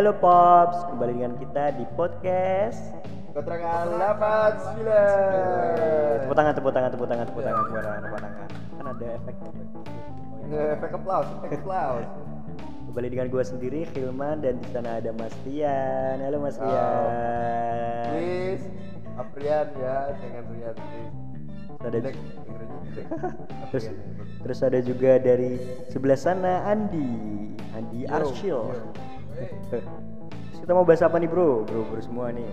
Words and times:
Hello 0.00 0.16
Pops, 0.16 0.80
kembali 0.88 1.12
dengan 1.12 1.36
kita 1.36 1.76
di 1.76 1.84
podcast. 1.92 2.96
Keterangan 3.36 3.84
89 4.16 6.24
Tepuk 6.24 6.36
tangan, 6.40 6.56
tepuk 6.56 6.72
tangan, 6.72 6.88
tepuk 6.88 7.04
tangan, 7.04 7.28
tepuk 7.28 7.44
tangan, 7.44 7.60
tepuk 7.60 7.84
tangan, 7.84 8.00
tepuk 8.00 8.20
tangan. 8.24 8.48
Kan 8.48 8.86
ada 8.96 9.06
efek. 9.20 9.36
Efek 10.56 10.90
applause, 10.96 11.28
efek 11.44 11.60
applause 11.60 12.08
Kembali 12.88 13.08
dengan 13.12 13.28
gue 13.28 13.44
sendiri, 13.44 13.84
Hilman 13.92 14.40
dan 14.40 14.56
di 14.64 14.72
sana 14.72 15.04
ada 15.04 15.12
Mas 15.12 15.36
Tian. 15.44 16.16
Halo 16.24 16.40
Mas 16.40 16.56
Tian. 16.56 18.08
Please 18.08 18.64
Aprian 19.20 19.68
ya, 19.84 20.16
jangan 20.16 20.44
Rian 20.48 20.74
please 20.80 21.12
Ada 21.84 21.98
terus, 23.68 23.84
terus 24.48 24.64
ada 24.64 24.80
juga 24.80 25.20
dari 25.20 25.60
sebelah 25.92 26.16
sana 26.16 26.64
Andi, 26.72 27.52
Andi 27.76 28.08
Arshil. 28.08 28.64
kita 30.60 30.72
mau 30.72 30.84
bahas 30.84 31.00
apa 31.00 31.16
nih 31.16 31.28
bro? 31.28 31.64
Bro, 31.64 31.80
bro 31.88 32.00
semua 32.00 32.28
nih. 32.30 32.46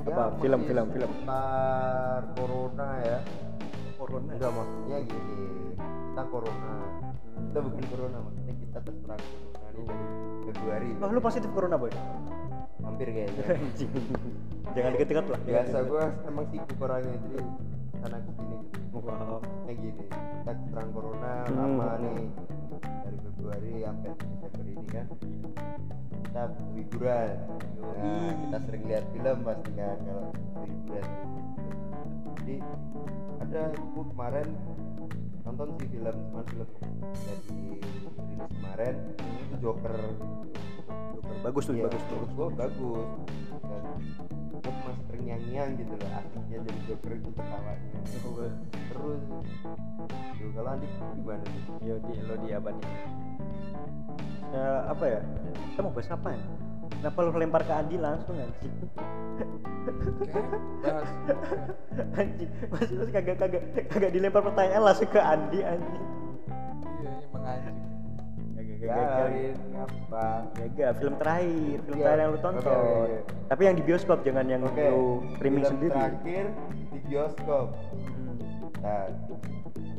Ya, 0.00 0.16
Apa? 0.16 0.32
film, 0.40 0.60
film, 0.64 0.86
film. 0.90 1.10
seputar 1.12 2.20
Corona 2.32 2.88
ya 3.04 3.18
Corona. 3.94 4.32
Enggak 4.32 4.52
maksudnya 4.56 4.96
gini 5.04 5.36
Kita 5.76 6.22
Corona 6.24 6.72
Kita 7.36 7.58
bukan 7.60 7.84
Corona, 7.84 8.18
maksudnya 8.24 8.54
kita 8.56 8.78
terserang 8.80 9.20
Corona 9.20 9.92
nih 9.92 10.08
dari 10.08 10.40
Februari 10.48 10.88
Oh, 10.98 11.08
lu 11.10 11.20
positif 11.20 11.50
corona 11.52 11.76
boy? 11.76 11.92
Hampir 12.80 13.12
kayaknya. 13.12 13.44
Jangan 14.74 14.90
deket-deket 14.96 15.26
lah. 15.28 15.40
Biasa 15.44 15.76
gue 15.84 16.02
emang 16.24 16.46
sibuk 16.48 16.78
orangnya, 16.80 17.12
jadi 17.20 17.38
sana 18.00 18.16
ke 18.18 18.30
sini 18.32 18.56
gitu 18.64 18.98
Wow. 19.00 19.38
kayak 19.64 19.76
gini 19.78 20.04
kita 20.08 20.52
terang 20.72 20.90
corona 20.90 21.32
Hmm. 21.44 21.56
lama 21.56 21.88
nih 22.00 22.24
Februari 23.50 23.82
sampai 23.82 24.10
Desember 24.14 24.62
ini 24.62 24.86
kan. 24.94 25.06
kita 26.30 26.42
butuh 26.54 26.74
hiburan 26.78 27.34
nah, 27.82 28.32
kita 28.38 28.56
sering 28.62 28.84
lihat 28.86 29.04
film 29.10 29.38
pasti 29.42 29.70
kan 29.74 29.98
kalau 30.06 30.26
butuh 30.30 30.64
hiburan 30.70 31.06
jadi 32.38 32.56
ada 33.42 33.62
aku 33.74 34.00
kemarin 34.14 34.48
nonton 35.42 35.68
sih 35.82 35.86
film 35.90 36.14
cuman 36.30 36.44
film 36.46 36.68
jadi 37.26 37.58
rilis 38.30 38.50
kemarin. 38.54 38.94
Itu 39.18 39.56
Joker. 39.58 39.96
Bagus 41.42 41.64
tuh, 41.66 41.74
Iya, 41.74 41.88
bagus 41.88 42.02
tuh. 42.06 42.22
gua 42.36 42.48
bagus 42.54 43.08
dan 43.70 43.82
gue 44.50 44.72
mas 44.84 44.98
terngiang-ngiang 45.06 45.70
gitu 45.78 45.94
loh 45.94 46.10
asiknya 46.18 46.58
jadi 46.66 46.80
Joker 46.90 47.12
itu 47.14 47.30
ketawanya 47.32 48.00
terus 48.90 49.24
Tuh, 50.40 50.50
kalau 50.56 50.72
Andi 50.72 50.88
gimana 51.20 51.44
nih? 51.44 51.64
Yo 51.84 51.94
di 52.00 52.16
lo 52.24 52.34
di 52.40 52.48
apa 52.56 52.72
nih? 52.72 52.84
Ya, 54.56 54.88
apa 54.88 55.04
ya? 55.04 55.20
Kita 55.68 55.80
mau 55.84 55.92
bahas 55.92 56.08
apa 56.08 56.28
ya? 56.32 56.40
Kenapa 56.96 57.18
lu 57.22 57.30
lempar 57.36 57.62
ke 57.68 57.72
Andi 57.76 57.96
langsung 58.00 58.40
anjing? 58.40 58.74
anjing, 62.16 62.50
masih 62.72 62.94
masih 63.04 63.12
kagak 63.12 63.36
kagak 63.36 63.62
kagak 63.92 64.12
dilempar 64.16 64.40
pertanyaan 64.44 64.82
langsung 64.84 65.12
ke 65.12 65.20
Andi 65.20 65.60
anjing. 65.60 66.04
Gagalin 68.80 69.56
apa? 69.76 70.26
Kagak, 70.56 70.90
film 70.96 71.14
terakhir, 71.20 71.76
film 71.84 71.96
Iya. 72.00 72.04
terakhir 72.08 72.20
yang 72.24 72.30
lu 72.32 72.40
tonton. 72.40 72.64
oke. 72.64 73.16
Tapi 73.52 73.62
yang 73.68 73.76
di 73.76 73.84
bioskop 73.84 74.18
jangan 74.24 74.46
yang 74.48 74.62
Oke. 74.64 74.84
lu 74.88 75.04
streaming 75.36 75.64
film 75.64 75.72
sendiri. 75.76 75.92
Terakhir 76.00 76.44
di 76.88 76.98
bioskop. 77.04 77.66
Hmm. 77.92 78.36
Nah, 78.80 79.04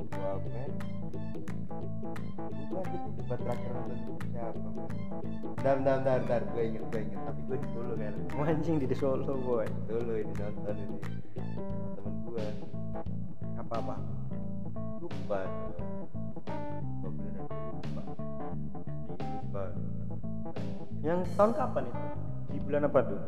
gua 0.10 0.32
men. 0.42 0.72
Gua 2.72 2.82
debat 3.22 3.40
terakhir 3.40 3.70
nonton 3.70 4.16
siapa? 4.32 4.70
Bentar, 5.62 5.74
bentar, 5.78 5.96
bentar, 6.02 6.18
bentar. 6.26 6.42
Gue 6.50 6.64
inget, 6.66 6.84
gue 6.90 7.00
inget. 7.06 7.20
Tapi 7.22 7.40
gue 7.46 7.58
di 7.62 7.68
Solo 7.70 7.94
kan. 7.94 8.14
Oh, 8.34 8.46
anjing 8.50 8.76
di 8.82 8.96
Solo 8.98 9.34
boy. 9.38 9.68
Solo 9.86 10.14
ini 10.18 10.34
nonton 10.34 10.76
ini. 10.76 10.98
Temen 11.94 12.14
gue. 12.26 12.46
Apa 13.62 13.74
apa? 13.78 13.96
Lupa. 14.98 15.40
Lupa 15.46 17.08
beneran 17.12 17.46
lupa. 17.46 17.91
Yang 21.02 21.20
tahun 21.34 21.52
kapan 21.58 21.84
itu? 21.90 22.04
Di 22.52 22.60
bulan 22.62 22.82
apa 22.86 23.00
tuh? 23.02 23.22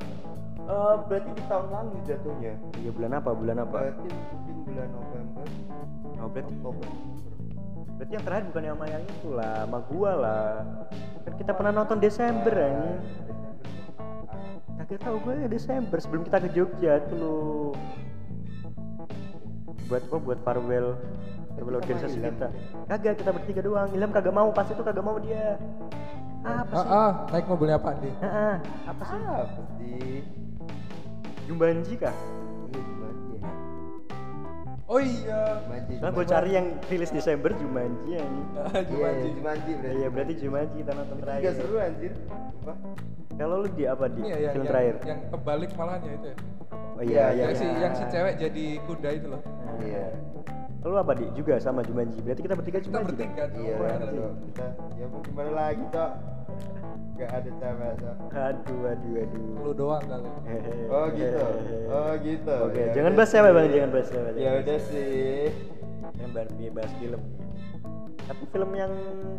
Eh, 0.64 0.96
berarti 1.12 1.30
di 1.36 1.44
tahun 1.52 1.68
lalu 1.74 1.98
jatuhnya. 2.08 2.54
Iya 2.80 2.92
bulan 2.96 3.12
apa? 3.20 3.30
Bulan 3.36 3.58
apa? 3.60 3.78
Berarti 3.84 4.08
mungkin 4.08 4.56
bulan 4.64 4.88
November, 4.96 5.46
Oh 6.24 6.30
berarti 6.32 6.54
Oktober. 6.56 6.88
berarti 7.94 8.14
yang 8.18 8.26
terakhir 8.26 8.46
bukan 8.50 8.64
sama 8.74 8.86
yang 8.90 9.04
itu 9.06 9.30
lah, 9.32 9.56
sama 9.64 9.80
gua 9.86 10.12
lah. 10.18 10.52
Kan 11.28 11.34
kita 11.36 11.52
pernah 11.52 11.72
nonton 11.76 11.98
Desember 12.00 12.54
anjing. 12.56 13.00
Desember. 13.04 13.34
Kagak 14.74 15.00
tahu 15.04 15.16
gue 15.24 15.34
ya 15.46 15.48
Desember 15.48 15.98
sebelum 16.02 16.24
kita 16.28 16.38
ke 16.44 16.50
Jogja 16.52 16.94
tuh 17.08 17.18
lo. 17.20 17.38
Buat 19.92 20.04
apa? 20.10 20.18
Buat 20.20 20.40
farewell 20.48 20.88
organisasi 21.56 22.18
Ilham. 22.18 22.34
kita. 22.34 22.48
Kagak 22.88 23.14
kita 23.22 23.32
bertiga 23.32 23.62
doang. 23.62 23.90
Ilham 23.92 24.10
kagak 24.10 24.34
mau 24.34 24.50
pas 24.50 24.66
itu 24.66 24.80
kagak 24.80 25.02
mau 25.02 25.18
dia. 25.18 25.58
Apa 26.44 26.68
ah, 26.70 26.76
sih? 26.76 26.90
ah 26.92 27.12
naik 27.32 27.46
mobilnya 27.48 27.78
Pak 27.78 27.92
Andi 27.94 28.12
Ah, 28.20 28.28
ah. 28.28 28.56
apa 28.86 29.02
sih? 29.02 29.16
Apa 29.16 29.62
sih? 29.74 30.20
Jumbanji 31.44 31.94
kah? 31.96 32.12
Ini 32.68 32.80
Jumanji 32.82 33.32
ya. 33.34 33.50
oh 34.86 35.00
iya 35.00 35.40
Jumanji. 35.62 35.94
Soalnya 35.96 36.12
gue 36.14 36.26
cari 36.28 36.50
yang 36.52 36.68
rilis 36.86 37.12
Desember 37.12 37.52
Jumanji 37.54 38.10
ya 38.10 38.22
ini. 38.22 38.42
Ah, 38.54 38.68
Iya, 38.76 38.82
Jumanji. 38.84 39.28
Jumanji 39.34 39.72
berarti. 39.74 39.96
Iya 39.96 40.08
berarti 40.10 40.34
Jumanji 40.36 40.76
kita 40.78 40.92
nonton 40.94 41.18
terakhir. 41.18 41.42
juga 41.42 41.52
seru 41.56 41.76
anjir. 41.78 42.12
Sumpah. 42.20 42.78
Kalau 43.34 43.56
lu 43.58 43.70
di 43.72 43.84
apa 43.84 44.06
di 44.08 44.22
ya, 44.22 44.28
yang, 44.28 44.38
film 44.52 44.54
yang, 44.54 44.66
terakhir? 44.68 44.96
yang 45.04 45.20
kebalik 45.28 45.72
malahannya 45.74 46.12
itu 46.14 46.28
ya 46.28 46.36
Oh 46.94 47.02
Iya, 47.02 47.10
iya, 47.10 47.26
iya. 47.26 47.42
yang 47.42 47.54
si 47.56 47.66
iya. 47.66 47.78
yang 47.82 47.94
si 47.98 48.04
cewek 48.06 48.34
jadi 48.38 48.66
kuda 48.86 49.10
itu 49.10 49.28
loh 49.28 49.42
Iya. 49.80 50.06
Lu 50.84 51.00
apa 51.00 51.16
di? 51.16 51.26
Juga 51.32 51.56
sama 51.64 51.80
Jumanji. 51.80 52.20
Berarti 52.20 52.42
kita 52.44 52.56
bertiga 52.60 52.80
kita 52.84 52.88
Jumanji. 52.92 53.08
bertiga 53.16 53.44
tuh 53.48 53.62
Iya, 53.64 53.76
kita 54.52 54.66
ya 55.00 55.06
mau 55.08 55.20
gimana 55.24 55.52
lagi, 55.56 55.84
Cok? 55.96 56.12
Gak 57.14 57.30
ada 57.30 57.52
cewek, 57.56 57.92
Cok. 58.04 58.16
Aduh, 58.36 58.82
aduh, 58.92 59.14
aduh. 59.24 59.46
lu 59.64 59.72
doang 59.72 60.04
kali. 60.04 60.30
Oh 60.94 61.06
gitu. 61.16 61.40
Oh 61.88 62.12
gitu. 62.20 62.56
Oke, 62.68 62.82
Ya 62.84 62.94
jangan 62.94 63.12
bahas 63.16 63.30
cewek 63.32 63.52
bang, 63.56 63.68
jangan 63.72 63.90
bahas 63.96 64.08
cewek. 64.12 64.32
Ya 64.36 64.52
udah 64.60 64.80
sih. 64.92 65.44
Jangan 66.20 66.32
bahas, 66.36 66.50
bahas 66.52 66.92
film. 67.00 67.22
Tapi 68.24 68.44
film 68.56 68.72
yang 68.76 68.92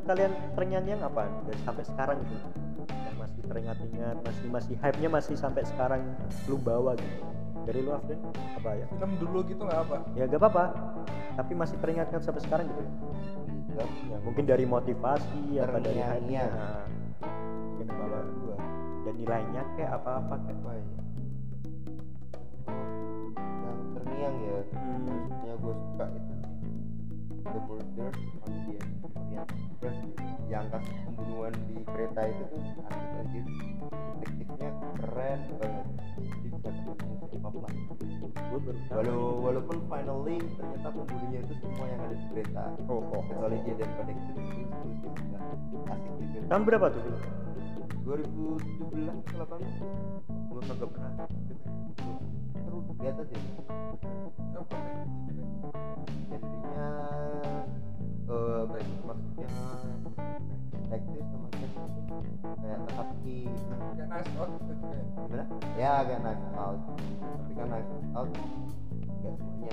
kalian 0.04 0.32
terngiang-ngiang 0.56 1.02
apa? 1.04 1.22
Dari 1.48 1.60
sampai 1.64 1.84
sekarang 1.84 2.16
gitu. 2.24 2.36
Masih 3.24 3.40
teringat-ingat, 3.48 4.16
masih 4.20 4.46
masih 4.52 4.74
hype-nya 4.84 5.08
masih 5.08 5.32
sampai 5.32 5.64
sekarang 5.64 6.04
lu 6.44 6.60
bawa 6.60 6.92
gitu. 6.92 7.24
Dari 7.64 7.80
lu 7.80 7.96
Afden 7.96 8.20
apa 8.60 8.76
ya? 8.76 8.84
film 8.92 9.16
dulu 9.16 9.40
gitu 9.48 9.64
nggak 9.64 9.80
apa 9.88 9.96
Ya 10.12 10.28
gak 10.28 10.36
apa-apa. 10.44 10.64
Tapi 11.40 11.52
masih 11.56 11.80
teringat-ingat 11.80 12.20
sampai 12.20 12.44
sekarang 12.44 12.68
gitu. 12.68 12.84
Film 13.72 13.90
yang 14.12 14.20
Mungkin 14.20 14.44
dari 14.44 14.68
motivasi 14.68 15.56
apa 15.56 15.80
dari 15.80 16.04
hype-nya. 16.04 16.44
Nah, 16.52 16.84
mungkin 17.72 17.88
kalau 17.88 18.20
gua 18.44 18.56
dan 19.08 19.14
nilainya 19.16 19.62
kayak 19.80 19.90
apa-apa 19.96 20.34
kayak 20.44 20.60
apa 20.60 20.70
ya? 20.76 20.84
Yang 23.40 23.78
terngiang 23.96 24.36
ya. 24.36 24.58
Hmm. 24.76 25.48
Yang 25.48 25.56
gue 25.64 25.74
suka 25.80 26.06
itu 26.12 26.34
The 27.44 27.60
Murder 27.64 28.10
on 28.44 28.52
the 28.68 28.76
Orient 29.08 29.63
Express 29.84 30.00
yang 30.48 30.64
kasus 30.72 30.96
pembunuhan 31.04 31.52
di 31.68 31.76
kereta 31.84 32.24
itu 32.24 32.42
tuh 32.48 32.62
asik 32.88 33.10
anjir 33.20 33.44
detektifnya 34.16 34.70
keren 34.96 35.40
banget. 35.60 35.86
Jadi 36.16 36.48
bisa 36.48 36.68
ketemu 36.72 37.12
baru 37.20 37.58
tahu. 37.60 37.76
Walau, 38.88 39.20
walaupun 39.44 39.78
finally 39.92 40.40
ternyata 40.56 40.88
pembunuhnya 40.88 41.38
itu 41.44 41.54
semua 41.60 41.84
yang 41.84 42.00
ada 42.00 42.16
di 42.16 42.26
kereta. 42.32 42.64
Oh, 42.88 43.04
oh, 43.12 43.22
kecuali 43.28 43.60
dia 43.60 43.74
dan 43.76 43.90
connected 44.00 44.36
itu 44.40 45.78
asik 45.84 46.12
gitu 46.16 46.38
Tahun 46.48 46.62
berapa 46.64 46.86
tuh 46.88 47.00
film? 47.04 47.20
2017 48.08 49.36
atau 49.36 49.56
18 49.60 50.48
gue 50.48 50.62
kagak 50.64 50.88
pernah 50.96 51.12
seru 52.56 52.78
lihat 53.04 53.16
aja. 53.20 53.36
Apa 54.56 54.76
genrenya 58.24 58.96
eh 58.96 59.04
maksudnya 59.04 59.48
detektif 60.74 61.24
sama 61.28 61.46
kayak 61.52 61.70
teka-teki 62.88 63.38
kayak 63.94 64.08
nice 64.08 64.32
out 64.40 64.50
gimana? 64.56 65.44
Ya 65.76 65.92
kayak 66.02 66.20
knife 66.22 66.46
out. 66.56 66.78
Tapi 66.88 67.52
kan 67.52 67.66
knife 67.68 67.90
out 68.16 68.28
nggak 68.32 69.34
semuanya. 69.36 69.72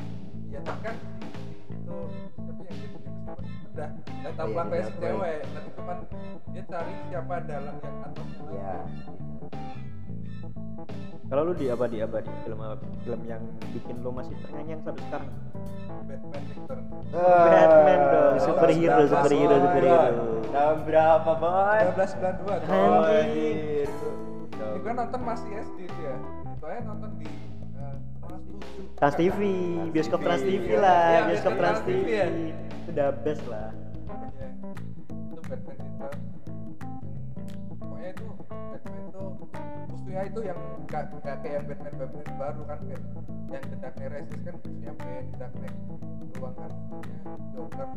Ya 0.51 0.59
tapi 0.61 0.81
kan 0.83 0.95
itu 1.71 1.97
tapi 2.35 2.61
yang 2.67 2.77
gitu 2.83 2.97
udah 3.71 3.89
udah 3.95 4.31
tahu 4.35 4.47
Iya, 4.47 4.53
pelangnya 4.53 4.75
iya, 4.75 4.83
si 4.83 4.91
baik. 4.91 5.01
cewek 5.01 5.37
tapi 5.55 5.69
cuman 5.71 5.97
dia 6.51 6.63
cari 6.67 6.93
siapa 7.07 7.35
dalang 7.47 7.77
yang 7.79 7.97
atau 8.03 8.23
ya 8.51 8.73
kalau 11.31 11.41
lu 11.47 11.53
di 11.55 11.71
apa 11.71 11.85
di 11.87 11.97
apa 12.03 12.17
di 12.19 12.31
film 12.43 12.59
apa 12.59 12.83
film 13.07 13.21
yang 13.23 13.39
bikin 13.71 13.95
lu 14.03 14.11
masih 14.11 14.35
terngiang 14.43 14.81
sampai 14.83 15.03
sekarang 15.07 15.29
Batman 16.01 16.43
Return 16.43 16.81
Batman 17.11 17.99
Ah, 18.01 18.09
dong, 18.11 18.35
superhero, 18.39 18.91
tahun 18.95 19.07
superhero, 19.11 19.55
berapa, 19.55 19.65
superhero. 19.67 19.99
Boy? 19.99 20.51
Tahun 20.51 20.77
berapa, 20.87 21.31
boy? 21.39 21.79
1992 21.99 22.63
tuh. 22.63 22.71
Anjing. 22.71 22.71
Oh, 22.71 23.03
anjir. 23.11 23.89
Itu 24.51 24.79
kan 24.83 24.93
nonton 24.95 25.21
masih 25.23 25.49
SD 25.59 25.77
itu 25.87 25.99
ya. 26.03 26.15
Aja 26.61 26.79
nonton 26.87 27.09
di 27.19 27.27
eh, 27.27 27.95
Trans 28.23 28.43
7. 28.47 28.99
Trans 28.99 29.15
TV, 29.19 29.39
bioskop 29.91 30.19
Trans 30.23 30.43
TV 30.43 30.63
Iya, 30.71 30.79
lah, 30.79 31.07
bioskop 31.27 31.53
Trans 31.59 31.79
TV. 31.83 31.97
TV 31.99 32.07
ya. 32.95 33.07
Best 33.23 33.43
lah. 33.47 33.69
Batman 38.71 39.05
tuh 39.11 39.31
musuhnya 39.91 40.21
itu 40.31 40.39
yang 40.47 40.59
gak, 40.87 41.03
gak 41.19 41.37
kayak 41.43 41.55
yang 41.59 41.65
Batman 41.67 41.93
Batman 41.99 42.27
baru 42.39 42.61
kan 42.63 42.79
kayak 42.87 43.03
yang 43.51 43.63
The 43.67 43.75
Dark 43.83 43.95
Knight 43.99 44.11
Rises 44.15 44.39
kan 44.47 44.55
musuhnya 44.63 44.91
The 44.95 45.35
Dark 45.35 45.53
Knight 45.59 45.75
doang 46.31 46.55
kan 46.55 46.71
musuhnya 46.71 47.19
Joker. 47.51 47.89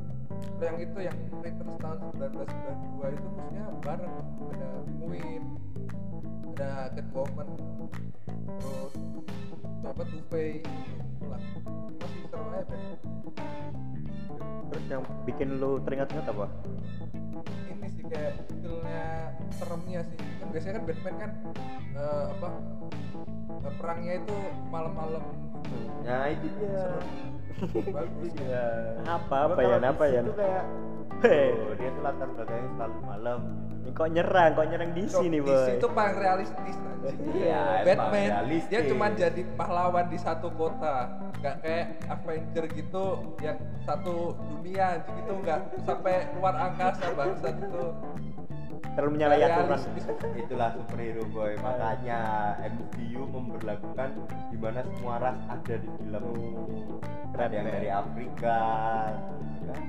Kalau 0.54 0.66
yang 0.66 0.78
itu 0.82 0.98
yang 0.98 1.16
Returns 1.42 1.76
tahun 1.78 1.98
1992 2.18 3.14
itu 3.14 3.28
musuhnya 3.30 3.64
bareng 3.82 4.14
ada 4.54 4.68
Penguin, 4.84 5.44
ada 6.54 6.72
Catwoman, 6.94 7.48
terus 8.58 8.94
apa 9.84 10.02
Two 10.10 10.22
Face. 10.32 10.66
Masih 11.24 11.60
seru 12.28 12.44
aja 12.50 12.64
Ben. 12.66 12.82
Terus 14.72 14.84
yang 14.90 15.02
bikin 15.22 15.48
lu 15.62 15.78
teringat-ingat 15.86 16.26
apa? 16.34 16.46
ini 17.84 17.86
sih 18.00 18.04
kayak 18.08 18.32
feelnya 18.48 19.33
seremnya 19.54 20.00
sih 20.04 20.18
kan 20.36 20.46
biasanya 20.50 20.74
kan 20.74 20.84
Batman 20.84 21.14
kan 21.16 21.30
eh, 21.94 22.24
apa 22.30 22.48
eh, 23.60 23.74
perangnya 23.74 24.14
itu 24.18 24.36
malam-malam 24.68 25.22
gitu 25.24 25.76
Nah, 26.04 26.28
itu 26.28 26.46
dia. 26.54 26.84
seru 27.56 27.80
bagus 27.88 28.32
Iya. 28.44 28.66
Apa 29.08 29.36
Gua 29.48 29.54
apa 29.56 29.60
ya? 29.64 29.76
Apa 29.80 30.04
ya? 30.06 30.22
kayak 30.22 30.64
oh, 31.56 31.72
dia 31.74 31.88
tuh 31.88 32.02
latar 32.02 32.28
belakangnya 32.28 32.68
selalu 32.76 32.98
malam. 33.00 33.40
Ini 33.80 33.90
kok 33.90 34.08
nyerang, 34.10 34.50
kok 34.52 34.66
nyerang 34.66 34.90
di 34.92 35.02
So, 35.06 35.18
sini, 35.18 35.38
DC 35.38 35.48
boy. 35.48 35.76
itu 35.76 35.88
paling 35.88 36.16
realistis. 36.18 36.76
Iya, 37.34 37.62
Batman 37.82 38.28
realistis. 38.28 38.68
dia 38.68 38.80
cuma 38.84 39.06
jadi 39.10 39.42
pahlawan 39.54 40.06
di 40.06 40.18
satu 40.18 40.48
kota 40.52 40.96
nggak 41.38 41.56
kayak 41.60 41.86
Avenger 42.06 42.64
gitu 42.70 43.04
yang 43.38 43.56
satu 43.80 44.32
dunia 44.50 44.84
anjing 44.96 45.16
itu 45.18 45.32
nggak 45.38 45.60
sampai 45.80 46.14
luar 46.34 46.54
angkasa 46.58 47.12
bangsat 47.12 47.54
itu 47.58 47.84
Terlalu 48.94 49.10
menyalahi 49.12 49.42
aturan. 49.42 49.78
Itulah 50.36 50.68
superhero 50.72 51.22
boy. 51.28 51.52
Makanya 51.58 52.20
MCU 52.62 53.22
memperlakukan 53.26 54.08
di 54.48 54.56
mana 54.56 54.80
semua 54.86 55.14
ras 55.18 55.38
ada 55.50 55.74
di 55.74 55.88
film. 55.98 56.24
Keren, 57.34 57.44
ada 57.44 57.54
yang 57.56 57.66
dari 57.66 57.90
Afrika, 57.90 58.58
kan? 59.66 59.82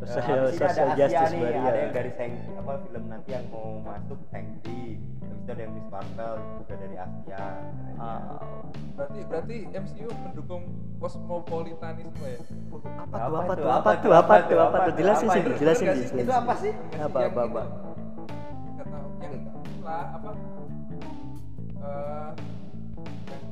Social- 0.00 0.40
Eh, 0.40 0.48
ini 0.48 0.56
social 0.56 0.86
ada 0.88 0.94
Asia 0.96 1.04
justice 1.04 1.28
nih, 1.30 1.40
barrier. 1.44 1.60
ada 1.60 1.78
yang 1.78 1.92
dari 1.92 2.10
Shang 2.16 2.32
apa 2.56 2.72
film 2.80 3.04
nanti 3.04 3.30
yang 3.30 3.44
mau 3.52 3.68
masuk 3.84 4.18
Shang-Chi. 4.32 4.80
Habis 4.96 5.36
itu 5.36 5.50
ada 5.52 5.60
yang 5.60 5.72
Miss 5.76 5.88
Marvel 5.92 6.34
juga 6.56 6.74
dari 6.80 6.96
Asia. 6.96 7.42
Ah, 8.00 8.20
berarti 8.96 9.18
berarti 9.28 9.56
MCU 9.68 10.08
mendukung 10.16 10.62
kosmopolitanisme 10.96 12.24
ya 12.24 12.40
apa 12.96 13.16
tuh? 13.20 13.36
Apa 13.36 13.52
tuh? 13.52 13.68
Apa 13.68 13.90
tuh? 13.92 14.12
Apa 14.16 14.34
tuh? 14.40 14.58
Apa 14.58 14.76
tuh? 14.88 14.92
Jelasin 14.96 15.28
sih, 15.28 15.40
itu? 15.44 15.50
jelasin 15.60 15.86
sih. 15.92 16.06
Itu 16.16 16.32
apa 16.32 16.52
sih? 16.56 16.72
Apa 16.96 17.18
apa 17.28 17.40
apa? 17.44 17.62
Setelah 19.90 20.14
apa 20.14 20.30
eh 21.82 22.30
yang 23.26 23.44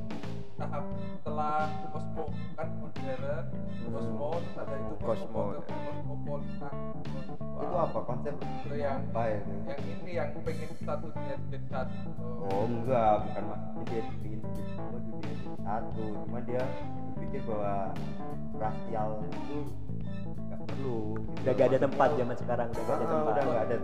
tahap 0.55 0.85
setelah 1.19 1.67
kosmo 1.91 2.23
kan 2.55 2.67
modern 2.79 3.43
kosmo 3.91 4.29
terus 4.39 4.55
ada 4.55 4.75
itu 4.79 4.95
Kosmo. 5.03 5.41
kosmopolitan 5.67 6.75
Itu 7.59 7.75
apa 7.75 7.99
konsep 8.07 8.33
itu 8.39 8.75
yang 8.79 9.03
apa 9.11 9.35
itu? 9.35 9.51
yang 9.67 9.81
ini 9.83 10.11
yang 10.15 10.31
pengen 10.47 10.71
satu 10.79 11.11
dunia 11.11 11.35
jadi 11.51 11.67
satu 11.67 12.07
Oh 12.47 12.63
enggak, 12.71 13.13
bukan 13.27 13.43
maksudnya 13.43 13.83
dia 13.83 14.01
ingin 14.23 14.39
semua 14.47 14.99
dunia 15.03 15.33
jadi 15.35 15.51
satu, 15.59 16.03
cuma 16.23 16.39
dia 16.47 16.63
berpikir 17.19 17.41
bahwa 17.43 17.75
rasial 18.55 19.09
itu 19.27 19.59
nggak 20.47 20.59
perlu. 20.71 21.19
Udah 21.43 21.51
gak 21.51 21.67
ada 21.67 21.79
tempat 21.83 22.09
zaman 22.15 22.35
sekarang, 22.39 22.67
udah 22.71 22.83
gak 22.87 22.95
ada 22.95 23.03
ah, 23.03 23.11
tempat. 23.11 23.27
udah 23.27 23.43
nggak 23.43 23.65
ada. 23.67 23.77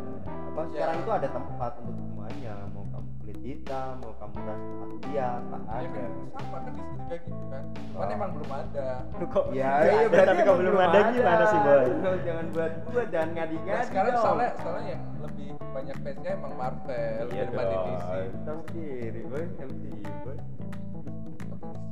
Apa 0.55 0.61
Ya. 0.63 0.71
sekarang 0.71 0.97
itu 0.97 1.11
ada 1.11 1.27
tempat 1.29 1.71
untuk 1.77 1.95
semuanya, 1.99 2.53
mau 2.71 2.83
kamu 2.87 3.09
kulit 3.19 3.39
hitam, 3.41 3.91
mau 3.99 4.13
kamu 4.15 4.35
ras 4.39 4.61
Asia, 4.85 5.29
tak 5.43 5.61
ya 5.61 5.75
ada. 5.75 5.87
kan 5.91 6.11
sama 6.31 6.57
kan 6.57 6.71
di 6.71 6.81
sini 6.81 6.95
juga 6.95 7.15
gitu 7.17 7.43
kan 7.45 7.63
cuman 7.91 8.05
Oh. 8.05 8.15
emang 8.15 8.29
belum 8.31 8.51
ada 8.53 8.87
Lu 9.13 9.25
kok 9.27 9.45
Ya, 9.47 9.51
iya 9.51 9.91
ada, 9.97 10.07
berarti 10.07 10.29
tapi 10.29 10.41
kalau 10.41 10.57
belum 10.57 10.75
ada 10.77 10.99
gimana 11.09 11.43
sih, 11.45 11.59
boy? 11.59 11.85
Jangan 12.21 12.45
buat 12.49 12.71
buat 12.85 13.07
jangan 13.09 13.27
nah, 13.27 13.35
ngadi-ngadi. 13.35 13.83
sekarang 13.85 14.13
dong. 14.13 14.23
soalnya 14.23 14.49
soalnya 14.57 14.83
yang 14.89 15.03
lebih 15.19 15.47
banyak 15.69 15.95
fansnya 15.97 16.31
emang 16.33 16.53
Marvel 16.55 17.23
Iya 17.27 17.41
daripada. 17.45 17.75
DC 17.75 18.09
Tahu 18.41 18.59
sendiri, 18.65 19.21
boy, 19.25 19.43
MCU, 19.59 20.11
boy. 20.21 20.37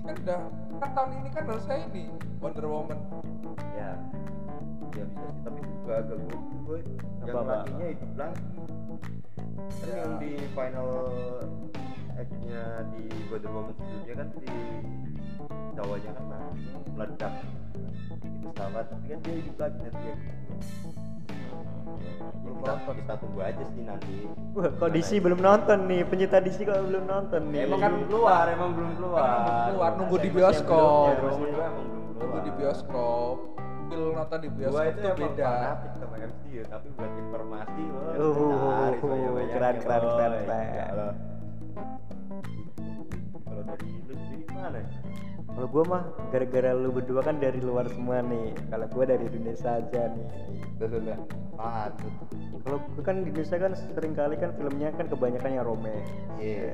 Kan 0.03 0.15
udah 0.17 0.39
kan 0.77 0.89
tahun 0.93 1.09
ini 1.17 1.29
kan 1.31 1.43
harusnya 1.45 1.77
ini 1.85 2.03
Wonder 2.39 2.65
Woman 2.65 2.99
ya 3.73 3.91
ya 4.93 5.03
bisa 5.05 5.25
sih 5.27 5.41
tapi 5.41 5.59
itu 5.59 5.71
juga 5.79 5.93
agak 5.99 6.17
gokil 6.21 6.59
boy. 6.63 6.81
Yang 7.23 7.33
Apa, 7.33 7.41
lakinya 7.47 7.85
hidup 7.87 8.11
lagi 8.13 8.43
kan 8.53 8.63
Ya. 9.83 9.95
yang 10.01 10.11
di 10.17 10.31
final 10.53 10.89
act-nya 12.13 12.63
di 12.89 13.03
Wonder 13.27 13.51
Woman 13.51 13.73
sebelumnya 13.73 14.13
kan 14.15 14.27
si 14.33 14.45
cowoknya 15.73 16.11
kan 16.11 16.25
nah, 16.27 16.51
meledak. 16.89 17.33
Di 18.13 18.37
pesawat 18.41 18.85
tapi 18.87 19.05
kan 19.07 19.19
dia 19.21 19.33
hidup 19.35 19.55
lagi 19.57 19.77
nanti 19.79 20.03
ya 20.03 20.15
Belum 22.43 22.57
kita, 22.59 22.91
kita 22.93 23.13
tunggu 23.17 23.39
aja 23.39 23.63
sih 23.71 23.83
nanti. 23.83 24.15
Wah, 24.53 24.69
kok 24.69 24.89
DC 24.89 25.09
belum 25.19 25.39
nonton 25.39 25.77
nih? 25.85 26.01
Pencinta 26.03 26.37
DC 26.39 26.57
kok 26.63 26.75
belum 26.83 27.03
nonton 27.05 27.41
nih? 27.49 27.59
emang 27.65 27.79
kan 27.79 27.91
belum 27.93 28.07
keluar 28.09 28.45
emang 28.47 28.69
belum 28.73 28.91
keluar 28.97 29.23
Kan 29.23 29.39
belum 29.39 29.65
keluar, 29.69 29.91
nunggu 29.97 30.15
di 30.19 30.29
bioskop. 30.29 31.07
ya, 31.07 31.67
nunggu 32.19 32.39
di 32.41 32.51
bioskop 32.53 33.35
feel 33.87 34.03
nonton 34.13 34.37
di 34.39 34.47
gua 34.49 34.57
bioskop 34.59 34.83
itu 34.83 34.93
itu 34.93 35.07
emang 35.07 35.19
beda 35.19 35.45
fanatik 35.47 35.91
sama 35.99 36.15
MCU 36.23 36.61
tapi 36.69 36.87
buat 36.95 37.11
informasi 37.17 37.83
wah, 37.91 38.13
Uh, 38.13 38.91
keren, 38.99 39.19
ya, 39.19 39.29
keren, 39.51 39.75
boy. 39.75 39.83
keren, 39.83 40.33
keren. 40.45 40.65
Kalau 40.73 41.09
kalau 43.43 43.61
dari 43.67 43.87
lu 44.07 44.13
sendiri 44.15 44.43
gimana? 44.47 44.79
Kalau 45.53 45.67
gua 45.69 45.83
mah 45.85 46.03
gara-gara 46.33 46.73
lu 46.73 46.89
berdua 46.89 47.21
kan 47.21 47.37
dari 47.37 47.61
luar 47.61 47.85
semua 47.93 48.25
nih. 48.25 48.57
Kalau 48.73 48.85
gua 48.89 49.05
dari 49.05 49.29
Indonesia 49.29 49.77
aja 49.77 50.09
nih. 50.09 50.27
Betul 50.81 51.05
lah. 51.13 51.19
Patut. 51.53 52.13
Kalau 52.65 52.77
gua 52.81 53.03
kan 53.05 53.15
di 53.21 53.29
Indonesia 53.29 53.57
kan 53.61 53.71
sering 53.77 54.13
kali 54.17 54.35
kan 54.41 54.49
filmnya 54.57 54.89
kan 54.97 55.05
kebanyakan 55.05 55.51
yang 55.53 55.65
romance. 55.65 56.09
Iya. 56.41 56.73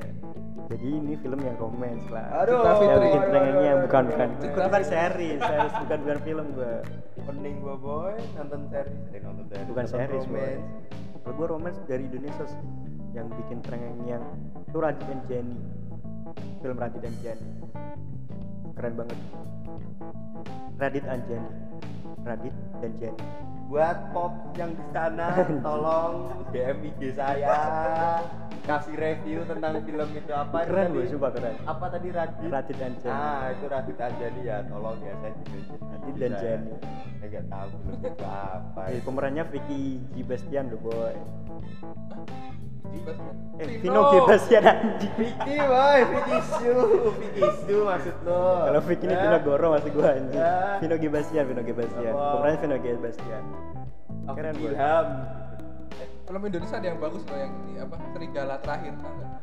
Jadi 0.69 0.85
ini 0.85 1.13
film 1.19 1.39
yang 1.43 1.57
romance 1.59 2.05
lah. 2.07 2.45
Aduh. 2.45 2.63
Cinta 2.63 2.87
Yang 2.87 3.01
bikin 3.03 3.21
terengahnya 3.27 3.71
bukan 3.83 4.03
bukan. 4.07 4.29
Gua 4.39 4.65
bukan 4.71 4.83
Fitri. 4.85 4.95
series, 4.95 5.39
series 5.43 5.73
bukan 5.83 5.97
bukan 5.99 6.19
film 6.23 6.47
gua. 6.55 6.75
Pening 7.27 7.55
gua 7.59 7.75
boy 7.75 8.15
nonton 8.39 8.61
series, 8.71 9.03
eh 9.11 9.21
nonton 9.21 9.45
series. 9.51 9.67
Bukan 9.67 9.85
series, 9.85 10.25
boy. 10.31 10.55
Kalau 11.27 11.33
gua 11.35 11.47
romance 11.51 11.79
dari 11.83 12.07
Indonesia 12.07 12.47
sih. 12.47 12.63
Yang 13.09 13.41
bikin 13.41 13.59
terengahnya 13.65 14.21
itu 14.69 14.77
Radit 14.77 15.01
dan 15.09 15.19
Jenny. 15.25 15.57
Film 16.61 16.77
Radit 16.77 17.01
dan 17.01 17.15
Jenny. 17.25 17.51
Keren 18.79 18.95
banget. 18.95 19.19
Radit 20.79 21.03
and 21.11 21.23
Jenny. 21.27 21.51
Radit 22.23 22.55
dan 22.79 22.91
Jenny. 22.95 23.23
Buat 23.67 24.15
pop 24.15 24.31
yang 24.55 24.71
di 24.71 24.85
sana 24.95 25.43
tolong 25.67 26.31
DM 26.55 26.87
IG 26.87 27.19
saya 27.19 27.59
kasih 28.63 28.95
review 28.95 29.43
tentang 29.45 29.83
film 29.83 30.09
itu 30.15 30.31
apa 30.31 30.63
Keren 30.63 30.95
gue, 30.95 31.11
sumpah 31.11 31.31
keren. 31.35 31.59
Apa 31.67 31.85
tadi 31.91 32.07
Radit? 32.15 32.47
Radit 32.47 32.77
dan 32.79 32.95
Jenny. 33.03 33.19
Ah, 33.19 33.51
itu 33.51 33.65
Radit 33.67 33.97
Anjani 33.99 34.41
ya, 34.47 34.63
tolong 34.71 34.95
ya 35.03 35.13
saya 35.19 35.33
mention 35.35 35.79
Radit 35.83 36.15
dan 36.15 36.31
saya. 36.31 36.39
Jenny. 36.39 36.73
Saya 37.19 37.27
nggak 37.35 37.45
tahu 37.51 37.67
film 37.83 37.99
itu 37.99 38.25
apa. 38.31 38.81
Eh, 38.95 39.01
pemerannya 39.03 39.43
Vicky 39.51 39.99
G. 40.15 40.23
Bastian 40.23 40.71
loh 40.71 40.79
boy. 40.79 41.15
Eh, 43.59 43.67
Vino 43.83 43.83
Vino 43.83 44.01
G. 44.07 44.13
Bastian 44.23 44.63
anjing. 44.63 45.13
Vicky 45.19 45.57
boy, 45.59 45.99
Vicky 46.15 46.37
Su, 46.47 46.75
Vicky 47.19 47.47
Su 47.67 47.75
maksud 47.83 48.15
lo. 48.23 48.41
Kalau 48.71 48.81
Vicky 48.87 49.05
ini 49.05 49.15
Ya. 49.15 49.21
Vino 49.27 49.37
Goro 49.43 49.67
masih 49.75 49.89
gua 49.91 50.07
anjing. 50.15 50.39
Ya. 50.39 50.79
Vino 50.79 50.95
G. 50.95 51.03
Bastian, 51.11 51.43
Vino 51.45 51.61
G. 51.61 51.69
Bastian. 51.75 52.13
Apa? 52.15 52.27
Pemerannya 52.39 52.59
Vino 52.63 52.77
G. 52.79 52.85
Bastian. 52.97 53.43
Aku 54.31 54.35
Keren. 54.37 54.53
Ilham. 54.57 55.07
film 56.29 56.45
Indonesia 56.45 56.77
ada 56.77 56.87
yang 56.93 57.01
bagus 57.01 57.25
loh 57.25 57.39
yang 57.41 57.53
ini 57.65 57.73
apa 57.81 57.95
serigala 58.13 58.55
terakhir 58.61 58.93
tau 59.01 59.11
nggak? 59.17 59.38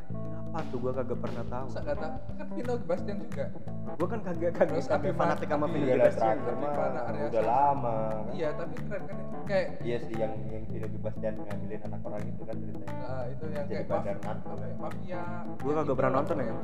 Apa 0.57 0.73
tuh? 0.73 0.79
Gua 0.81 0.89
kagak 0.97 1.19
pernah 1.21 1.43
tahu. 1.53 1.65
Masa 1.69 1.81
tahu? 1.85 2.13
Kan 2.33 2.47
Vino 2.57 2.73
Bastian 2.89 3.17
juga. 3.21 3.45
Gua 3.93 4.07
kan 4.09 4.19
kagak 4.25 4.51
kagak 4.57 4.73
Terus 4.73 4.87
kagak 4.89 5.13
fanatik 5.13 5.47
sama 5.53 5.65
Vino 5.69 5.93
Bastian 6.01 6.37
udah 6.41 7.43
lama. 7.45 7.97
Iya 8.33 8.49
tapi 8.57 8.73
keren 8.81 9.01
kan 9.05 9.15
itu. 9.21 9.37
Kayak 9.45 9.67
iya 9.85 9.97
sih 10.01 10.15
yang 10.17 10.33
yang 10.49 10.63
Vino 10.65 10.87
Sebastian 10.89 11.33
ngambilin 11.45 11.81
anak 11.85 12.01
orang 12.01 12.21
itu 12.25 12.41
kan 12.41 12.55
ceritanya. 12.57 12.95
Nah, 12.97 13.23
itu 13.29 13.45
yang 13.53 13.65
Jadi 13.69 13.73
kayak 13.77 13.85
badan 13.85 14.17
mafia, 14.17 14.25
narko. 14.25 14.51
ya, 14.57 14.75
mafia. 14.81 15.21
Gua 15.61 15.73
kagak 15.77 15.95
pernah 16.01 16.11
nonton 16.17 16.35
ya? 16.41 16.57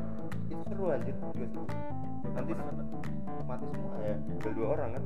Itu 0.49 0.61
seru 0.65 0.85
anjir 0.89 1.13
juga 1.13 1.45
seru 1.45 1.63
nanti 2.33 2.51
mati 3.45 3.65
semua. 3.69 3.93
Ya 4.01 4.15
udah 4.17 4.51
dua 4.57 4.67
orang 4.73 4.89
kan. 4.97 5.03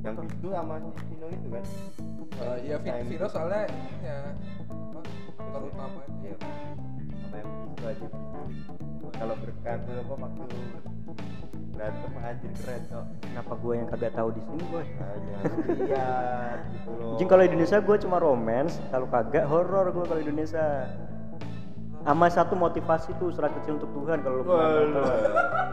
Yang 0.00 0.14
itu 0.32 0.48
sama 0.48 0.74
si 0.80 0.90
Vino 1.12 1.26
itu 1.28 1.48
kan. 1.52 1.64
Uh, 2.40 2.56
iya 2.64 2.76
Yang- 2.80 3.08
Vino 3.12 3.26
soalnya 3.28 3.68
ya 4.00 4.16
apa 4.96 5.00
aktor 5.44 6.95
Iya. 7.36 7.42
yang 7.42 7.68
itu 7.68 7.84
aja 7.84 8.06
kalau 9.16 9.34
berkata 9.36 9.90
apa 9.96 10.14
waktu 10.14 10.44
berantem 11.72 12.12
anjir 12.18 12.52
keren 12.56 12.82
kok 12.88 13.04
kenapa 13.20 13.52
gua 13.56 13.72
yang 13.76 13.86
kagak 13.86 14.12
tahu 14.12 14.28
di 14.32 14.40
sini 14.40 14.62
boy? 14.66 14.84
Hanya 14.96 15.36
lihat 15.68 16.58
gitu 16.72 16.90
loh. 16.96 17.12
Jing 17.16 17.28
kalau 17.28 17.44
Indonesia 17.44 17.78
gua 17.80 17.96
cuma 18.00 18.16
romance 18.16 18.80
kalau 18.88 19.06
kagak 19.06 19.44
horor 19.44 19.92
gua 19.92 20.04
kalau 20.06 20.20
Indonesia. 20.20 20.88
Sama 22.00 22.30
satu 22.30 22.54
motivasi 22.54 23.18
tuh 23.18 23.34
surat 23.34 23.50
kecil 23.52 23.76
untuk 23.76 23.90
Tuhan 23.92 24.22
kalau 24.22 24.40
lu 24.40 24.52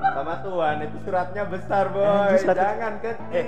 sama 0.03 0.33
Tuhan 0.41 0.75
itu 0.81 0.97
suratnya 1.05 1.43
besar 1.45 1.85
boy. 1.87 2.35
surat- 2.35 2.57
jangan 2.57 2.93
kecil. 2.99 3.31
Eh 3.31 3.47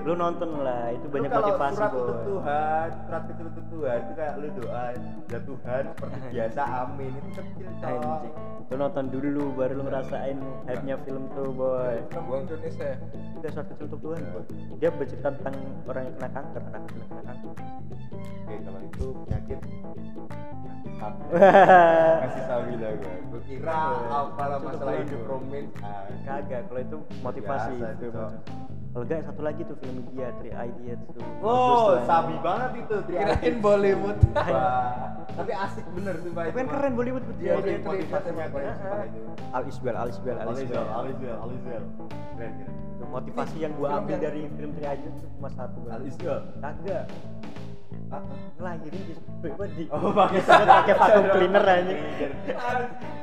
lu 0.00 0.12
nonton 0.16 0.50
lah 0.64 0.88
itu 0.96 1.04
Lu 1.06 1.12
banyak 1.12 1.30
kalau 1.30 1.46
motivasi 1.52 1.74
surat 1.76 1.90
boy 1.92 2.00
untuk 2.00 2.18
Tuhan 2.24 2.88
surat 3.04 3.22
kecil 3.28 3.46
untuk 3.52 3.66
Tuhan 3.68 3.98
itu 4.00 4.12
kayak 4.16 4.34
lu 4.40 4.48
doa 4.56 4.84
ya 5.28 5.38
Tuhan 5.44 5.82
seperti 5.92 6.18
biasa 6.34 6.60
amin 6.64 7.12
itu 7.20 7.30
kecil 7.36 7.66
cowok 7.80 8.16
Anjing. 8.20 8.34
Lu 8.70 8.74
nonton 8.78 9.04
dulu 9.10 9.44
baru 9.58 9.72
lu 9.76 9.82
ngerasain 9.90 10.38
hype-nya 10.70 10.96
film 11.02 11.26
tuh 11.34 11.50
boy. 11.50 11.96
film 12.06 12.46
Indonesia 12.46 12.86
ya 12.86 12.96
Itu 13.36 13.46
surat 13.50 13.66
kecil 13.66 13.84
untuk 13.90 14.00
Tuhan 14.00 14.20
boy. 14.30 14.44
Dia 14.78 14.90
bercerita 14.94 15.28
tentang 15.36 15.56
orang 15.90 16.02
yang 16.06 16.14
kena 16.16 16.30
kanker, 16.32 16.62
anak 16.70 16.80
kecil 16.88 17.02
kena 17.10 17.22
kanker. 17.26 17.52
oke 18.50 18.56
kalau 18.66 18.80
itu 18.82 19.06
penyakit 19.26 19.58
kasih 21.00 21.24
kasih 22.20 22.42
sabila 22.44 22.88
gue 22.92 23.14
gue 23.32 23.40
kira 23.48 23.80
apa 24.12 24.42
lah 24.44 24.58
masalah 24.60 24.94
hidup 25.00 25.22
romance 25.24 25.72
ah, 25.80 26.04
Kagak, 26.28 26.68
kalau 26.68 26.80
itu 26.84 26.98
motivasi 27.24 27.72
Biasa 27.80 27.96
itu. 27.96 28.08
Kalau 28.90 29.06
enggak 29.06 29.22
satu 29.22 29.40
lagi 29.40 29.62
tuh 29.62 29.76
film 29.78 30.02
dia, 30.10 30.34
Three 30.36 30.50
Idiots 30.50 31.06
tuh. 31.08 31.22
Bagus 31.22 31.46
Oh, 31.46 31.94
tuh, 31.94 32.02
sabi 32.04 32.34
banget 32.42 32.70
itu 32.76 32.96
kirain 33.06 33.54
Bollywood 33.60 34.18
Wah, 34.34 35.14
tapi 35.30 35.52
asik 35.54 35.86
bener 35.94 36.14
tuh 36.18 36.30
Pak. 36.30 36.42
Tapi 36.44 36.58
kan 36.58 36.68
keren 36.68 36.92
Bollywood 36.92 37.22
tuh 37.22 37.34
Iya, 37.38 37.54
dia. 37.54 37.54
tuh. 37.54 37.62
keren 37.62 37.78
sumpah 37.78 37.94
itu. 38.42 38.58
Al 39.48 39.64
Isbel, 39.64 39.94
Al 39.94 40.08
Isbel, 40.10 40.36
Al 40.36 40.48
Isbel. 40.50 40.82
Alizal, 40.82 41.36
Alizal. 41.38 41.82
Keren, 42.34 42.52
keren. 42.58 42.74
Itu 42.90 43.04
motivasi 43.06 43.56
yang 43.58 43.72
gua 43.74 43.88
ambil 43.96 44.16
dari 44.18 44.40
film 44.50 44.70
Three 44.74 44.88
Idiots 44.88 45.18
tuh 45.18 45.30
cuma 45.38 45.48
satu 45.54 45.78
Bang. 45.80 45.94
Alizal. 45.96 46.38
Kagak. 46.58 47.04
Apa? 48.10 48.26
Ngelahirin 48.58 49.02
di 49.06 49.14
body. 49.48 49.84
Oh, 49.88 50.10
pakai 50.10 50.40
pakai 50.42 50.94
vacuum 51.00 51.26
cleaner 51.30 51.62
aja. 51.64 51.94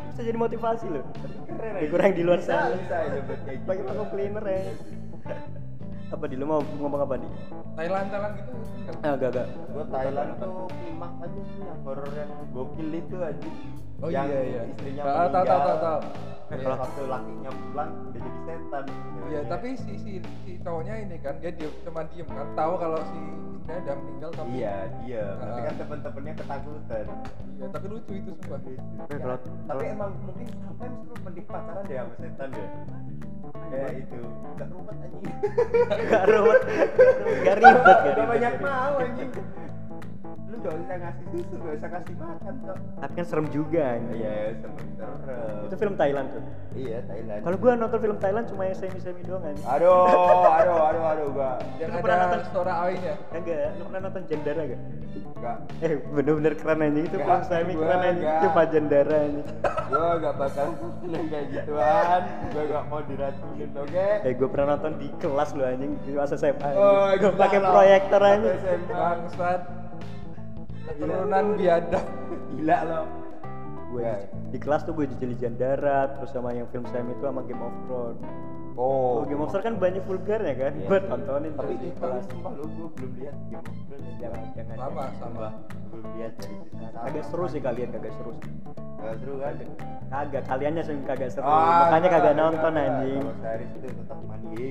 Bisa 0.07 0.21
jadi 0.23 0.37
motivasi 0.39 0.85
loh. 0.87 1.03
keren. 1.45 1.71
Lebih 1.75 1.89
kurang 1.91 2.11
di 2.15 2.23
luar 2.23 2.39
sana. 2.39 2.71
Bisa, 2.71 2.95
ya 3.03 3.19
buat 3.21 3.39
kayak 3.43 3.57
gitu. 3.57 3.67
Pakai 3.67 3.83
vacuum 3.83 4.07
cleaner 4.09 4.45
ya. 4.47 4.61
apa 6.07 6.23
di 6.23 6.35
lu 6.35 6.45
mau 6.45 6.63
ngomong 6.63 7.01
apa 7.03 7.15
di? 7.17 7.27
Thailand 7.75 8.07
Thailand 8.09 8.33
gitu 8.35 8.51
enggak? 8.55 9.03
Ah, 9.03 9.13
gak 9.13 9.29
gak. 9.35 9.47
Gua 9.67 9.83
Thailand 9.91 10.29
tuh 10.37 10.53
klimaks 10.71 11.17
aja 11.19 11.41
sih 11.43 11.61
yang 11.61 11.79
horor 11.83 12.11
yang 12.11 12.31
gokil 12.49 12.89
itu 12.89 13.17
aja. 13.19 13.49
Oh 13.97 14.07
yang 14.07 14.25
iya 14.25 14.39
iya. 14.41 14.61
istrinya 14.69 15.01
Ah, 15.03 15.27
tahu 15.27 15.43
tahu 15.43 15.59
tahu 15.59 15.77
tahu. 15.79 15.99
Iya. 16.47 16.67
waktu 16.71 17.01
lakinya 17.05 17.51
pulang 17.51 17.91
udah 18.07 18.11
jadi 18.15 18.39
setan. 18.47 18.83
Iya, 19.27 19.41
tapi 19.51 19.67
si 19.75 19.93
si 19.99 20.11
si 20.41 20.51
cowoknya 20.63 20.95
ini 20.97 21.15
kan 21.19 21.35
dia 21.37 21.51
diem, 21.51 21.67
cuma 21.83 22.07
diem 22.07 22.23
kan, 22.23 22.47
tahu 22.55 22.73
kalau 22.79 22.99
si 23.03 23.19
istrinya 23.59 23.79
udah 23.83 23.95
meninggal 23.99 24.29
tapi 24.31 24.49
Iya, 24.55 24.75
dia. 25.03 25.23
Tapi 25.35 25.59
Ah. 25.59 25.63
kan 25.67 25.73
temen-temennya 25.75 26.33
ketakutan. 26.39 27.05
iya, 27.51 27.65
tapi 27.67 27.85
lucu 27.91 28.11
itu 28.15 28.31
sumpah. 28.31 28.59
Kalau 29.11 29.37
Tapi 29.67 29.83
emang 29.91 30.11
mungkin 30.23 30.47
sampai 30.55 30.87
lu 30.87 31.15
mending 31.19 31.45
pacaran 31.45 31.83
deh 31.83 31.97
sama 31.97 32.13
setan 32.15 32.47
deh. 32.49 32.67
Kayak 33.67 33.91
itu, 33.99 34.19
gak 34.55 34.67
rumet 34.71 34.97
anjing. 35.03 35.23
gak 36.11 36.23
ruwet, 36.31 36.61
gak 37.43 37.55
ribet 37.59 37.97
Gak 37.99 38.15
gak 38.15 38.27
banyak 38.31 38.53
ribet. 38.55 38.63
mau 38.63 38.93
anjing. 38.95 39.31
Lu 40.57 40.63
gak 40.63 40.73
usah 40.75 40.97
ngasih 40.97 41.25
susu, 41.29 41.53
gak 41.55 41.73
usah 41.77 41.89
kasih 41.91 42.15
makan 42.17 42.53
kok. 42.59 42.77
Tapi 42.97 43.13
kan 43.13 43.25
serem 43.29 43.47
juga 43.47 43.83
anjing. 43.93 44.17
Iya, 44.17 44.33
serem-serem. 44.57 45.61
Itu 45.61 45.75
film 45.77 45.93
Thailand 45.95 46.27
tuh. 46.27 46.43
Iya, 46.73 46.97
Thailand. 47.05 47.39
Kalau 47.45 47.57
gua 47.57 47.71
nonton 47.75 47.99
film 47.99 48.17
Thailand 48.17 48.45
cuma 48.49 48.61
yang 48.65 48.73
semi-semi 48.75 49.21
doang 49.21 49.43
anjing. 49.43 49.67
Aduh, 49.67 49.93
aduh, 50.49 50.77
aduh, 50.83 51.03
aduh, 51.05 51.27
gua 51.31 51.51
Yang 51.77 51.89
Lu 51.91 51.97
pernah 52.01 52.17
nonton- 52.19 52.45
suara 52.49 52.73
awalnya. 52.75 53.13
Enggak, 53.29 53.69
lu 53.71 53.83
pernah 53.85 54.01
nonton 54.01 54.21
Jendara 54.25 54.63
gak? 54.65 54.81
gak, 55.37 55.57
Eh 55.79 55.93
bener-bener 56.09 56.53
keren 56.55 56.81
anjing 56.81 57.05
itu 57.05 57.17
film 57.19 57.41
semi 57.45 57.73
gua 57.73 57.85
keren 57.87 58.15
nggak. 58.17 58.41
Cuma 58.41 58.61
Jendara 58.65 59.15
anjing 59.19 59.45
gua 59.87 60.07
gak 60.17 60.35
bakal 60.35 60.67
seneng 60.97 61.25
kayak 61.29 61.45
gituan. 61.47 62.21
Gua 62.49 62.63
gak 62.67 62.83
mau 62.83 63.01
diracunin, 63.05 63.69
oke? 63.71 64.07
Eh 64.25 64.33
gue 64.33 64.47
pernah 64.49 64.67
nonton 64.73 64.93
di 64.97 65.07
kelas 65.15 65.49
lu 65.53 65.63
anjing 65.63 65.91
di 66.01 66.11
masa 66.11 66.33
SMA 66.35 66.69
Oh, 66.73 67.13
Gue 67.13 67.29
gila 67.29 67.37
pakai 67.37 67.59
proyektor 67.61 68.21
anjing. 68.23 68.57
Bangsat. 68.89 69.61
Keturunan 70.87 71.45
biadab. 71.55 72.05
Gila 72.49 72.77
lo. 72.83 73.01
Gue 73.87 74.03
Ya. 74.03 74.19
di, 74.19 74.27
di 74.51 74.59
kelas 74.59 74.83
tuh 74.83 74.91
gue 74.91 75.07
jejeli 75.07 75.31
Darat 75.49 76.19
Terus 76.19 76.31
sama 76.31 76.51
yang 76.51 76.67
film 76.67 76.83
semi 76.85 77.11
itu 77.11 77.23
sama 77.23 77.39
Game 77.43 77.61
of 77.61 77.71
Thrones. 77.85 78.19
Oh, 78.77 79.23
Oh, 79.23 79.25
Game 79.25 79.39
of 79.39 79.49
Thrones 79.49 79.63
kan 79.63 79.75
banyak 79.75 80.03
vulgarnya 80.03 80.53
kan? 80.53 80.71
Iya. 80.75 80.87
Gue 80.87 80.99
tontonin 81.01 81.51
tapi 81.55 81.73
di 81.77 81.89
kelas. 81.93 82.23
sumpah 82.25 82.51
lu 82.53 82.65
gua 82.73 82.87
belum 82.93 83.11
lihat 83.17 83.35
Game 83.47 83.63
of 83.63 83.77
Thrones. 83.85 84.15
Jangan, 84.17 84.41
jangan 84.53 84.75
Sama 84.77 85.03
sama. 85.15 85.47
belum 85.87 86.05
lihat. 86.15 86.33
Kagak 86.97 87.23
seru 87.25 87.45
sih 87.47 87.61
kalian 87.61 87.89
kagak 87.89 88.13
seru 88.13 88.31
sih. 88.33 88.45
Gak 88.97 89.15
seru 89.17 89.33
kan? 89.37 89.53
Kagak, 90.07 90.43
kaliannya 90.45 90.83
sih 90.83 90.95
kagak 91.03 91.29
seru. 91.31 91.43
Ah, 91.43 91.87
Makanya 91.87 92.09
kagak 92.11 92.35
nonton 92.35 92.73
anjing. 92.75 93.21
Kalau 93.23 93.39
series 93.39 93.71
itu 93.73 93.87
tetap 93.87 94.19
mani 94.21 94.67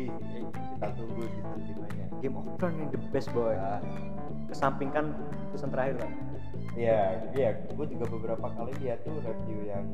kita 0.76 0.88
tunggu 0.92 1.22
season 1.24 1.58
5 1.88 1.96
nya 1.96 2.06
Game 2.20 2.36
of 2.36 2.46
Thrones 2.54 2.90
the 2.90 3.00
best 3.10 3.28
boy. 3.32 3.54
Ah. 3.54 3.80
Kesampingkan 4.46 5.04
season 5.52 5.70
terakhir 5.74 6.02
lah 6.02 6.12
Iya, 6.76 7.32
iya, 7.32 7.50
gue 7.72 7.86
juga 7.88 8.04
beberapa 8.04 8.52
kali 8.52 8.72
lihat 8.84 9.00
tuh 9.00 9.16
review 9.24 9.64
yang 9.64 9.84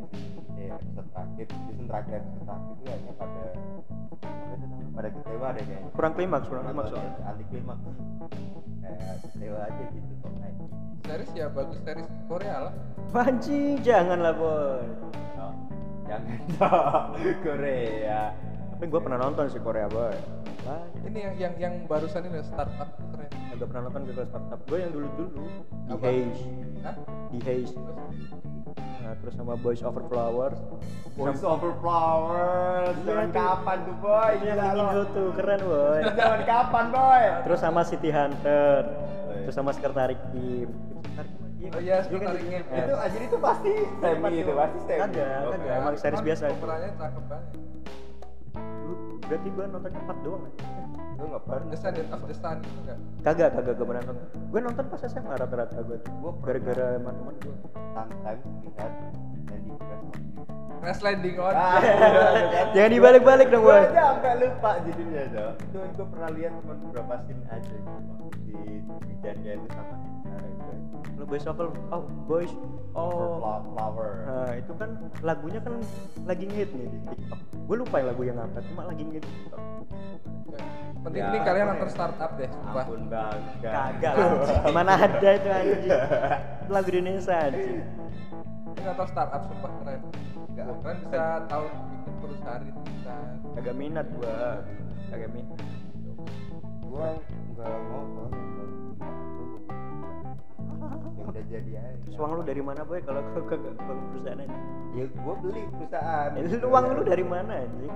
episode 0.59 1.09
terakhir, 1.15 1.47
season 1.71 1.87
terakhir 1.87 2.13
episode 2.23 2.43
terakhir 2.43 2.71
itu 2.71 2.83
kayaknya 2.83 3.13
pada 3.19 3.45
pada 4.93 5.09
kecewa 5.11 5.47
deh 5.55 5.65
kayaknya. 5.67 5.91
Kurang 5.95 6.13
klimaks, 6.19 6.47
kurang 6.51 6.65
klimaks 6.67 6.89
soalnya 6.91 7.13
anti 7.27 7.45
klimaks. 7.51 7.83
Kayak 8.83 9.15
kecewa 9.27 9.59
aja 9.63 9.85
gitu 9.95 10.13
kok 10.23 10.33
kayak. 10.39 10.57
Series 11.03 11.31
ya 11.35 11.47
bagus 11.51 11.79
series 11.83 12.09
Korea 12.31 12.57
lah. 12.71 12.75
Anjing, 13.13 13.77
janganlah 13.85 14.35
boy 14.35 14.83
Oh, 15.39 15.55
jangan 16.07 16.39
dong 16.57 17.11
Korea. 17.47 18.21
Tapi 18.75 18.85
gue 18.91 19.01
pernah 19.03 19.19
nonton 19.23 19.47
sih 19.53 19.63
Korea 19.63 19.87
boy 19.87 20.15
Wah, 20.63 20.83
Ini 21.07 21.19
yang 21.31 21.35
yang 21.39 21.55
yang 21.59 21.75
barusan 21.91 22.23
ini 22.27 22.43
startup 22.43 22.95
tuh 22.95 23.07
keren. 23.15 23.42
Agak 23.63 23.79
pernah 23.79 23.85
nonton 23.87 24.03
ke 24.05 24.27
startup 24.27 24.61
gue 24.67 24.75
yang 24.77 24.91
dulu 24.91 25.07
dulu 25.15 25.43
di? 25.87 25.95
Haze 25.95 26.43
Hah? 26.83 26.95
di 27.31 27.39
Haze 27.41 27.79
Terus? 27.79 28.11
nah, 28.99 29.15
terus 29.17 29.35
sama 29.39 29.55
Boys 29.55 29.81
Over 29.81 30.03
Flowers 30.05 30.59
Voice 31.15 31.45
over 31.45 31.71
flowers. 31.79 32.97
Iya, 32.97 33.07
Zaman 33.07 33.31
kapan 33.31 33.77
tuh 33.85 33.97
boy? 34.01 34.31
Yang 34.41 34.59
bikin 34.59 34.83
gue 34.89 35.05
tuh 35.15 35.29
keren 35.33 35.61
boy 35.63 36.01
Zaman 36.19 36.41
kapan 36.43 36.85
boy? 36.91 37.23
terus 37.47 37.59
sama 37.61 37.81
City 37.85 38.11
Hunter 38.11 38.83
Oh, 38.83 39.31
iya. 39.31 39.43
terus 39.47 39.55
sama 39.55 39.71
Sekretari 39.71 40.19
Kim 40.35 40.69
Oh 41.63 41.79
iya, 41.79 42.03
Sekretari 42.03 42.43
kan 42.43 42.63
juga- 42.67 42.83
Itu 42.83 42.95
anjir 42.99 43.23
itu 43.23 43.37
pasti 43.39 43.73
semi 43.97 44.31
itu 44.37 44.53
pasti 44.53 44.79
semi. 44.83 44.99
Kagak, 44.99 45.39
Oh, 45.41 45.51
kagak. 45.55 45.75
emang 45.79 45.95
series 45.95 46.19
biasa. 46.21 46.45
Pemerannya 46.53 46.91
cakep 46.99 47.25
banget. 47.31 47.47
Berarti 49.23 49.49
gue 49.49 49.65
nonton 49.71 49.91
empat 49.95 50.19
doang 50.21 50.43
kan? 50.43 50.53
Lu 51.23 51.31
nggak 51.31 51.45
pernah. 51.47 51.71
Descendant 51.71 52.09
of 52.11 52.23
the 52.27 52.35
Sun 52.35 52.57
itu 52.59 52.79
enggak? 52.83 52.99
kagak 53.23 53.49
kagak 53.55 53.75
gue 53.79 53.87
nonton. 53.87 54.17
Gue 54.51 54.61
nonton 54.61 54.85
pas 54.91 55.01
SMA 55.07 55.33
rata-rata 55.39 55.79
gue 55.87 55.99
gara-gara 56.43 56.99
teman-teman 56.99 57.35
gue 57.39 57.55
sometimes 57.95 58.43
lihat 58.67 58.93
dan 59.47 59.59
di 59.63 59.73
Crash 60.83 60.99
Landing 60.99 61.39
on. 61.39 61.55
Ah, 61.55 61.79
jangan 62.75 62.91
dibalik-balik 62.91 63.55
dong 63.55 63.63
gue 63.63 63.79
aja 63.87 64.19
sampai 64.19 64.35
lupa 64.43 64.71
judulnya 64.83 65.25
dong 65.31 65.55
itu 65.63 65.79
gue 65.95 66.07
pernah 66.11 66.31
lihat 66.35 66.53
cuma 66.59 66.75
beberapa 66.75 67.15
scene 67.23 67.45
aja 67.55 67.77
di 68.43 68.83
bidannya 68.83 69.53
itu 69.63 69.69
sama 69.71 69.95
Kalau 71.15 71.27
Boys 71.31 71.47
Over 71.47 71.67
oh 71.95 72.03
Boys 72.27 72.53
oh 72.99 73.63
Flower. 73.63 74.11
Nah, 74.27 74.53
itu 74.59 74.73
kan 74.75 74.91
lagunya 75.23 75.63
kan 75.63 75.79
lagi 76.27 76.51
ngehit 76.51 76.75
nih 76.75 76.91
di 76.91 76.99
TikTok. 77.15 77.39
Gue 77.71 77.77
lupa 77.79 78.03
yang 78.03 78.09
lagu 78.11 78.23
yang 78.27 78.39
apa, 78.43 78.59
cuma 78.67 78.83
lagi 78.91 79.03
ngehit 79.07 79.23
TikTok. 79.23 79.63
Penting 81.07 81.23
Ya, 81.23 81.31
ini 81.31 81.39
kalian 81.47 81.67
apa 81.67 81.73
nonton 81.79 81.89
ya? 81.89 81.95
startup 81.95 82.31
deh, 82.35 82.49
sumpah. 82.51 82.85
ampun 82.87 83.03
bang 83.07 83.39
Kagak. 83.63 84.15
Mana 84.75 84.93
ada 84.99 85.29
itu 85.31 85.49
anjing. 85.51 85.91
Lagu 86.67 86.89
Indonesia 86.91 87.35
anjing. 87.39 87.79
Ini 88.73 88.89
atau 88.93 89.07
startup 89.09 89.43
sumpah 89.47 89.73
keren. 89.83 90.01
Enggak. 90.53 90.67
Keren 90.81 90.97
bisa 91.05 91.25
tahu 91.49 91.65
bikin 91.69 92.15
perusahaan 92.21 92.63
itu 92.65 92.81
bisa. 92.89 93.15
agak 93.53 93.75
minat 93.77 94.07
gua 94.17 94.65
agak 95.13 95.29
minat 95.33 95.61
gua 96.89 97.09
nggak 97.53 97.79
mau 97.89 98.03
soalnya 98.17 98.82
yang 101.23 101.31
udah 101.31 101.45
jadi 101.47 101.73
aja. 101.79 101.99
Terus 102.03 102.17
uang 102.19 102.33
lu 102.35 102.43
dari 102.43 102.63
mana 102.63 102.81
boy? 102.83 102.99
Kalau 103.07 103.23
kau 103.31 103.47
kagak 103.47 103.75
bangun 103.79 104.07
perusahaan 104.11 104.43
aja. 104.43 104.59
Ya 104.93 105.05
gua 105.23 105.35
beli 105.39 105.63
perusahaan. 105.71 106.31
Eh, 106.35 106.43
lu 106.43 106.57
uang 106.67 106.85
lu 106.99 107.03
dari 107.07 107.25
mana 107.25 107.53
anjing? 107.63 107.95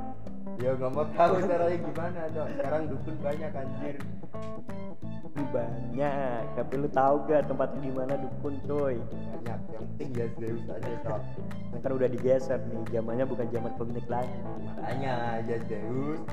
Ya 0.62 0.70
nggak 0.72 0.90
mau 0.94 1.04
tahu 1.12 1.34
caranya 1.44 1.76
gimana 1.76 2.20
dong 2.32 2.50
sekarang 2.54 2.82
dukun 2.88 3.14
banyak 3.20 3.50
anjir. 3.50 3.96
Banyak. 5.52 6.42
Tapi 6.56 6.74
lu 6.80 6.88
tahu 6.88 7.14
gak 7.28 7.44
tempatnya 7.44 7.80
di 7.84 7.92
mana 7.92 8.14
dukun 8.16 8.54
coy? 8.64 8.96
Banyak. 8.96 9.60
Yang 9.68 9.84
penting 9.84 10.10
ya 10.16 10.26
Zeus 10.40 10.64
aja 10.72 10.92
Nah, 11.76 11.78
kan 11.84 11.90
udah 11.92 12.08
digeser 12.08 12.60
nih. 12.72 12.80
Zamannya 12.88 13.28
bukan 13.28 13.46
zaman 13.52 13.72
komik 13.76 14.06
lagi. 14.08 14.32
Makanya 14.64 15.12
aja 15.36 15.56
Zeus 15.68 16.24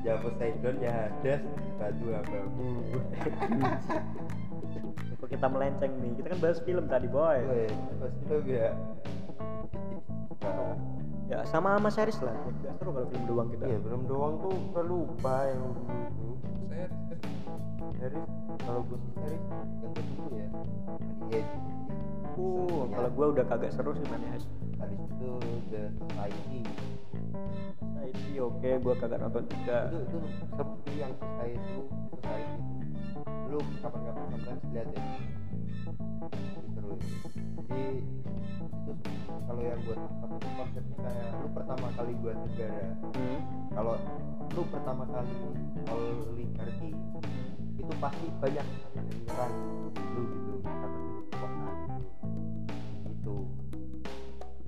ya 0.00 0.16
Poseidon 0.20 0.76
ya 0.80 0.92
Hades 0.92 1.44
batu 1.76 2.06
abamu 2.12 2.72
kok 5.20 5.28
kita 5.28 5.46
melenceng 5.46 5.92
nih 6.00 6.12
kita 6.16 6.26
kan 6.32 6.38
bahas 6.40 6.58
film 6.64 6.84
tadi 6.88 7.06
boy 7.06 7.38
pas 8.00 8.12
itu 8.16 8.36
ya 8.48 8.72
Nah, 10.40 10.72
ya 11.28 11.38
sama 11.44 11.76
sama 11.76 11.92
series 11.92 12.16
lah 12.24 12.32
gak 12.64 12.74
seru 12.80 12.90
kalau 12.96 13.06
film 13.12 13.24
doang 13.28 13.48
kita 13.52 13.64
Iya, 13.68 13.78
belum 13.84 14.02
doang 14.08 14.34
tuh 14.40 14.56
udah 14.72 14.84
lupa 14.88 15.34
yang 15.46 15.60
dulu 15.60 15.76
tuh. 16.16 16.34
Saya 16.66 16.86
Series, 18.00 18.24
kalau 18.64 18.80
gue 18.88 18.98
series 19.20 19.44
yang 19.84 19.92
kedua 19.92 20.28
ya. 20.32 20.48
Money 20.48 21.26
Heist. 21.36 21.52
uh 22.40 22.82
kalau 22.88 23.08
gua 23.12 23.26
udah 23.36 23.44
kagak 23.44 23.70
seru 23.76 23.92
sih 23.92 24.06
mana 24.08 24.40
Habis 24.80 24.96
itu 24.96 25.30
The 25.68 25.82
Society. 26.00 26.60
nah 27.84 28.04
itu 28.08 28.40
oke 28.40 28.70
gua 28.80 28.94
kagak 28.96 29.20
nonton 29.20 29.44
juga 29.44 29.92
Itu 29.92 29.98
itu 30.00 30.18
sih 30.88 30.96
yang 31.04 31.12
Society 31.20 31.60
itu, 31.60 31.78
Society 32.16 32.56
itu. 32.56 32.89
Lu 33.50 33.58
kapan-kapan 33.82 34.24
sometimes 34.32 34.64
lihat 34.72 34.88
ya. 34.92 35.02
Itu 35.84 36.60
seru. 36.74 36.94
Jadi 37.68 37.84
itu 38.90 38.92
kalau 39.46 39.62
yang 39.62 39.80
gue 39.84 39.94
tangkap 39.94 40.30
itu 40.36 40.48
konsepnya 40.56 40.96
kayak 41.00 41.28
lu 41.40 41.48
pertama 41.54 41.86
kali 41.94 42.12
buat 42.22 42.36
negara 42.38 42.86
hmm. 43.14 43.38
kalau 43.72 43.94
lu 44.50 44.62
pertama 44.68 45.04
kali 45.10 45.34
oligarki 45.90 46.90
itu 47.78 47.92
pasti 47.98 48.26
banyak 48.42 48.66
yang 48.94 49.06
menyerang 49.06 49.54
lu 49.96 50.22
gitu 50.28 50.52
karena 50.62 50.86
lu. 50.90 51.10
Kekuasaan 51.30 51.88
gitu. 53.06 53.36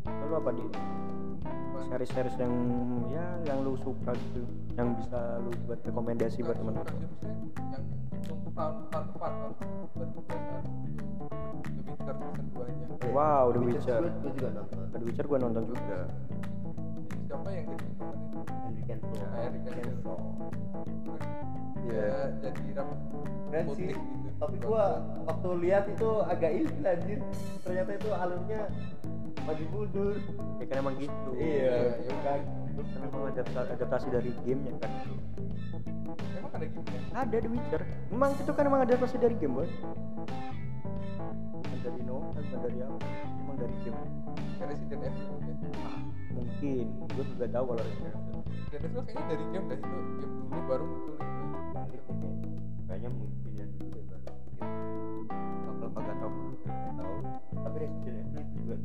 Lalu 0.06 0.35
apa 0.38 0.50
di 0.54 0.64
series-series 1.92 2.37
yang 2.40 2.54
ya 3.12 3.26
yang 3.44 3.59
lu 3.66 3.76
suka 3.85 4.16
gitu 4.16 4.42
yang 4.78 4.97
bisa 4.97 5.42
lu 5.44 5.50
buat 5.68 5.80
rekomendasi 5.85 6.40
buat 6.40 6.56
teman-teman? 6.56 7.04
yang 7.73 7.85
untuk 8.22 8.52
tahun 8.54 8.74
tahun 8.90 9.04
depan 9.10 9.32
kan 9.32 9.50
berkebiasaan 9.98 10.64
The 11.72 11.80
Witcher 11.82 12.14
season 12.14 12.46
2 12.54 12.76
nya. 12.78 12.86
Wow, 13.10 13.44
The 13.50 13.60
Witcher. 13.60 14.02
gue 14.06 14.32
juga 14.38 14.48
nonton 14.54 14.78
The 14.92 14.98
Witcher 15.02 15.26
gua 15.26 15.38
nonton 15.42 15.62
juga 15.66 15.98
Siapa 17.26 17.48
yang 17.48 17.66
jadi? 17.72 17.86
Henry 18.62 18.82
Cavill 18.86 19.12
Ya, 19.16 19.26
Cavill. 19.64 19.98
Iya. 21.82 22.02
Ya, 22.02 22.14
jadi 22.40 22.70
rambut 22.78 22.98
keren 23.52 23.64
putih 23.68 23.84
sih 23.84 23.92
gitu. 23.92 24.28
tapi 24.40 24.56
gua 24.64 24.84
waktu 25.28 25.48
lihat 25.60 25.84
itu 25.92 26.08
agak 26.24 26.50
ilfil 26.56 26.86
anjir 26.88 27.20
ternyata 27.60 27.90
itu 28.00 28.08
alurnya 28.16 28.60
maju 29.42 29.64
mundur 29.74 30.14
ya 30.56 30.64
kan 30.70 30.76
emang 30.80 30.94
gitu 30.96 31.30
iya 31.36 31.98
iya. 32.00 32.14
kan 32.24 32.40
kan 32.72 33.00
emang 33.02 33.22
adaptasi, 33.34 33.68
adaptasi 33.76 34.06
dari 34.08 34.30
gamenya 34.46 34.72
kan 34.80 34.90
ada 36.62 36.71
gitu 36.71 36.90
ya? 36.95 37.02
ada 37.19 37.37
The 37.42 37.50
Witcher 37.50 37.83
emang 38.14 38.31
itu 38.38 38.52
kan 38.54 38.64
emang 38.71 38.81
adaptasi 38.87 39.16
dari 39.19 39.35
game 39.42 39.54
boy 39.59 39.69
bukan 41.50 41.78
dari 41.83 42.02
novel 42.07 42.31
bukan 42.31 42.59
dari 42.62 42.78
apa 42.87 43.07
emang 43.42 43.57
dari 43.59 43.75
game 43.83 43.99
Resident 44.62 45.02
Evil 45.02 45.38
gitu 45.42 45.66
ya. 45.75 45.90
mungkin 46.31 46.87
gua 47.11 47.25
juga 47.26 47.47
tahu 47.50 47.64
kalau 47.75 47.83
Resident 47.83 48.14
Evil 48.14 48.40
Resident 48.47 48.83
Evil 48.87 49.02
kayaknya 49.02 49.26
dari 49.26 49.45
game 49.50 49.66
dah 49.66 49.78
itu 49.83 49.99
game 50.23 50.35
dulu 50.38 50.61
baru 50.71 50.85
muncul 50.87 51.14
itu. 51.19 51.45
balik 51.75 52.02
kayaknya 52.07 52.31
kayaknya 52.87 53.11
munculnya 53.11 53.64
dulu 53.75 53.98
deh. 54.07 54.21
Kalau 55.79 55.90
kagak 55.92 56.16
tahu 56.20 56.31
tahu 56.96 57.14
tapi 57.62 57.77
itu 57.87 58.40
juga 58.57 58.77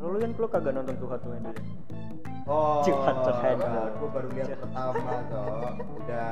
lu 0.00 0.18
kan 0.20 0.30
lu 0.36 0.46
kagak 0.46 0.72
nonton 0.76 0.94
tuh 1.00 1.08
Hatu 1.08 1.28
ya? 1.32 1.40
Oh, 2.46 2.78
terhadap. 2.86 3.58
nah, 3.58 3.90
gue 3.98 4.08
baru 4.14 4.28
lihat 4.38 4.54
pertama 4.54 5.18
toh. 5.26 5.74
Udah 5.98 6.30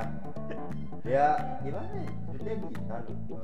ya 1.02 1.58
gimana 1.66 1.90
ya? 1.90 2.10
Dia 2.38 2.54
bisa 2.54 2.96
loh. 3.02 3.42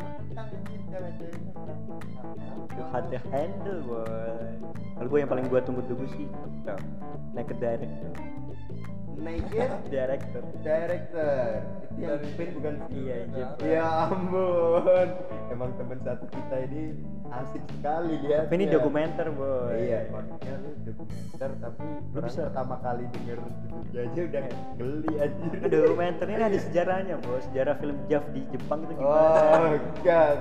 Kita 0.00 0.42
bikin 0.48 0.80
cewek-cewek 0.88 1.44
Tuh 2.70 2.86
Hatu 2.88 3.18
Handle 3.28 3.80
boy 3.84 4.48
kalau 5.00 5.08
gua 5.08 5.18
yang 5.24 5.30
paling 5.32 5.46
gua 5.48 5.60
tunggu-tunggu 5.64 6.04
sih 6.12 6.28
itu 6.28 6.48
Naked 7.32 7.56
Director 7.56 8.12
Naked 9.20 9.70
Director. 9.92 10.42
Director. 10.64 11.60
Itu 11.92 12.00
yang 12.00 12.18
Jepin 12.24 12.48
bukan 12.56 12.74
iya 12.88 13.16
Jep. 13.28 13.60
Ya 13.60 14.08
ampun, 14.08 15.08
emang 15.52 15.70
teman 15.76 16.00
satu 16.00 16.24
kita 16.32 16.56
ini 16.72 16.96
asik 17.30 17.62
sekali 17.70 18.14
lihat. 18.20 18.42
tapi 18.44 18.54
ini 18.56 18.66
dokumenter 18.66 19.26
boy 19.30 19.70
Iya, 19.72 20.10
maksudnya 20.10 20.54
lu 20.56 20.70
dokumenter 20.82 21.50
tapi 21.56 21.84
Lu 22.10 22.18
bisa- 22.20 22.42
pertama 22.44 22.74
kali 22.76 23.04
denger 23.08 23.38
judulnya 23.38 24.00
aja 24.02 24.20
udah 24.20 24.42
geli 24.76 25.12
anjir. 25.16 25.50
Nah, 25.54 25.68
dokumenternya 25.68 26.36
ini 26.36 26.44
ada 26.44 26.58
sejarahnya 26.60 27.14
bos 27.20 27.42
sejarah 27.46 27.74
film 27.76 27.96
Jav 28.06 28.24
di 28.30 28.40
Jepang 28.48 28.78
itu 28.82 28.92
gimana 28.94 29.38
Oh, 29.52 29.72
god. 30.02 30.38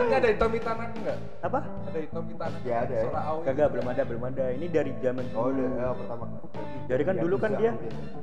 Ini 0.00 0.12
ada 0.12 0.28
Hitomi 0.28 0.58
Tanaka 0.58 0.90
enggak? 0.92 1.18
apa 1.40 1.58
Ada 1.86 1.98
Hitomi 2.00 2.32
Tanaka. 2.34 2.64
Ya, 2.64 2.76
ada 2.82 2.94
ya. 2.96 3.04
Aoi. 3.10 3.42
kagak 3.44 3.68
belum 3.70 3.86
ada 3.86 4.02
belum 4.02 4.22
ada 4.26 4.44
ini 4.50 4.66
dari 4.66 4.90
zaman 4.98 5.24
Oh, 5.32 5.48
dulu 5.48 5.62
udah 5.70 5.86
oh, 5.86 5.94
pertama 5.96 6.24
kali. 6.26 6.46
Jadi 6.90 7.02
kan 7.04 7.14
dulu 7.16 7.36
kan 7.38 7.50
dia 7.54 7.72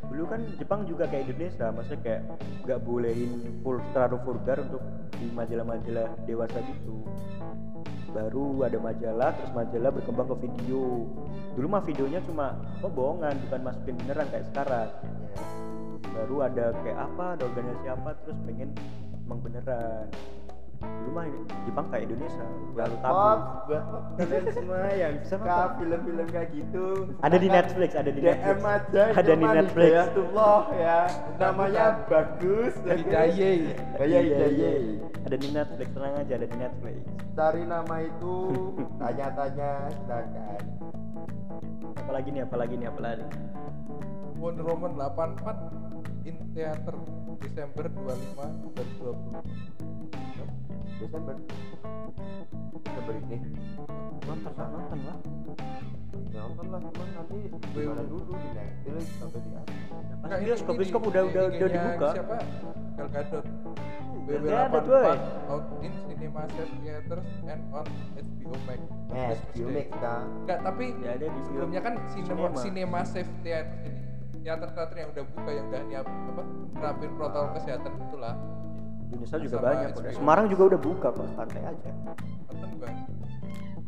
dulu 0.07 0.23
kan 0.25 0.39
Jepang 0.53 0.81
juga 0.83 1.03
kayak 1.05 1.23
Indonesia, 1.25 1.65
maksudnya 1.69 1.99
kayak 2.01 2.21
nggak 2.65 2.79
bolehin 2.81 3.31
full 3.61 3.79
terlalu 3.93 4.17
vulgar 4.21 4.57
untuk 4.59 4.81
di 5.13 5.27
majalah-majalah 5.31 6.07
dewasa 6.23 6.59
gitu. 6.59 6.95
Baru 8.11 8.63
ada 8.63 8.79
majalah, 8.81 9.35
terus 9.35 9.51
majalah 9.53 9.91
berkembang 9.93 10.27
ke 10.31 10.35
video. 10.47 11.05
Dulu 11.53 11.67
mah 11.69 11.83
videonya 11.85 12.19
cuma 12.25 12.55
oh 12.81 12.91
bohongan, 12.91 13.35
bukan 13.47 13.61
masukin 13.61 13.95
beneran 14.05 14.27
kayak 14.31 14.45
sekarang. 14.53 14.89
Ya. 14.89 15.41
Baru 16.17 16.35
ada 16.41 16.65
kayak 16.81 16.97
apa, 16.97 17.25
ada 17.37 17.43
organisasi 17.45 17.87
apa, 17.93 18.09
terus 18.25 18.37
pengen 18.47 18.69
emang 19.27 19.39
beneran. 19.43 20.07
Dulu 20.77 21.09
mah 21.09 21.23
ini 21.25 21.39
Jepang 21.65 21.87
kayak 21.89 22.03
Indonesia, 22.05 22.45
terlalu 22.73 22.95
tabu. 23.01 23.25
Kalian 24.21 24.45
semua 24.53 24.79
yang 24.93 25.15
suka 25.29 25.57
film-film 25.81 26.27
kayak 26.29 26.49
gitu. 26.53 26.85
Ada 27.25 27.37
di 27.41 27.47
Netflix, 27.49 27.89
ada 27.97 28.09
di 28.13 28.19
DM 28.21 28.37
Netflix. 28.61 28.61
aja 28.93 29.17
Ada 29.17 29.33
di 29.33 29.47
Netflix. 29.47 29.89
Hidayatullah 29.89 30.61
ya. 30.77 30.99
Namanya 31.41 31.85
bagus. 32.05 32.73
Hidaye. 32.85 33.73
Oh 33.97 34.05
iya, 34.05 34.19
Hidaye. 34.21 35.01
Ada 35.25 35.35
di 35.35 35.47
Netflix, 35.51 35.87
tenang 35.91 36.15
aja 36.21 36.33
ada 36.37 36.47
di 36.47 36.57
Netflix. 36.61 36.95
Cari 37.33 37.63
nama 37.65 37.95
itu, 37.99 38.35
tanya-tanya, 39.01 39.71
silakan. 39.91 40.61
Apalagi 41.97 42.29
nih, 42.31 42.41
apalagi 42.45 42.73
nih, 42.77 42.87
apalagi. 42.87 43.25
Wonder 44.37 44.69
Woman 44.69 44.93
84 45.01 46.29
in 46.29 46.37
theater 46.53 46.95
Desember 47.41 47.89
25 47.89 48.77
2020. 49.01 49.96
Desember. 50.97 51.35
Desember 52.75 53.13
ini. 53.21 53.37
Nonton 54.23 54.53
lah, 54.53 54.67
nonton 54.67 54.99
lah. 55.03 55.17
Ya, 56.27 56.41
nonton 56.43 56.67
lah, 56.67 56.79
cuman 56.83 57.07
nanti 57.13 57.37
gimana 57.71 58.03
dulu 58.03 58.31
di 58.33 58.49
Netflix 58.51 59.05
sampai 59.15 59.39
di 59.39 59.51
apa? 59.53 59.71
Enggak, 60.17 60.37
ini- 60.37 60.45
bioskop, 60.47 60.73
bioskop 60.75 61.01
udah 61.05 61.21
udah 61.23 61.43
udah 61.47 61.67
dibuka. 61.69 62.07
Siapa? 62.11 62.35
Gal 62.97 63.07
Gadot. 63.09 63.45
Gal 64.27 64.41
Gadot, 64.43 64.85
woy. 64.85 65.17
out 65.47 65.65
in 65.79 65.93
cinema 66.03 66.41
set 66.49 66.69
theaters 66.75 67.27
and 67.45 67.61
on 67.71 67.85
HBO 68.17 68.55
Max. 68.65 68.79
Eh, 69.07 69.33
Day. 69.55 69.63
Mix 69.63 69.87
kan. 69.95 70.25
Enggak, 70.43 70.59
tapi 70.61 70.85
Ya, 70.99 71.09
ada 71.15 71.25
di 71.25 71.39
sebelumnya 71.41 71.79
kan 71.79 71.93
cinema, 72.09 72.27
Cinema. 72.49 72.57
cinema 72.59 72.99
safe 73.05 73.31
theater 73.39 73.77
ini. 73.85 74.01
Teater-teater 74.37 74.95
yang 74.97 75.09
udah 75.11 75.23
buka 75.27 75.49
yang 75.51 75.65
udah 75.67 75.81
nyiap 75.85 76.05
apa? 76.07 76.43
Nerapin 76.73 77.11
protokol 77.15 77.49
kesehatan 77.53 77.91
itulah. 78.01 78.35
Indonesia 79.07 79.37
juga 79.39 79.57
Sama 79.57 79.67
banyak 79.71 79.89
kok. 79.89 80.01
HBO. 80.03 80.15
Semarang 80.19 80.45
juga 80.51 80.63
udah 80.75 80.79
buka 80.83 81.07
kok, 81.15 81.27
santai 81.35 81.63
aja. 81.63 81.89
Nonton 82.51 82.69
gua. 82.75 82.89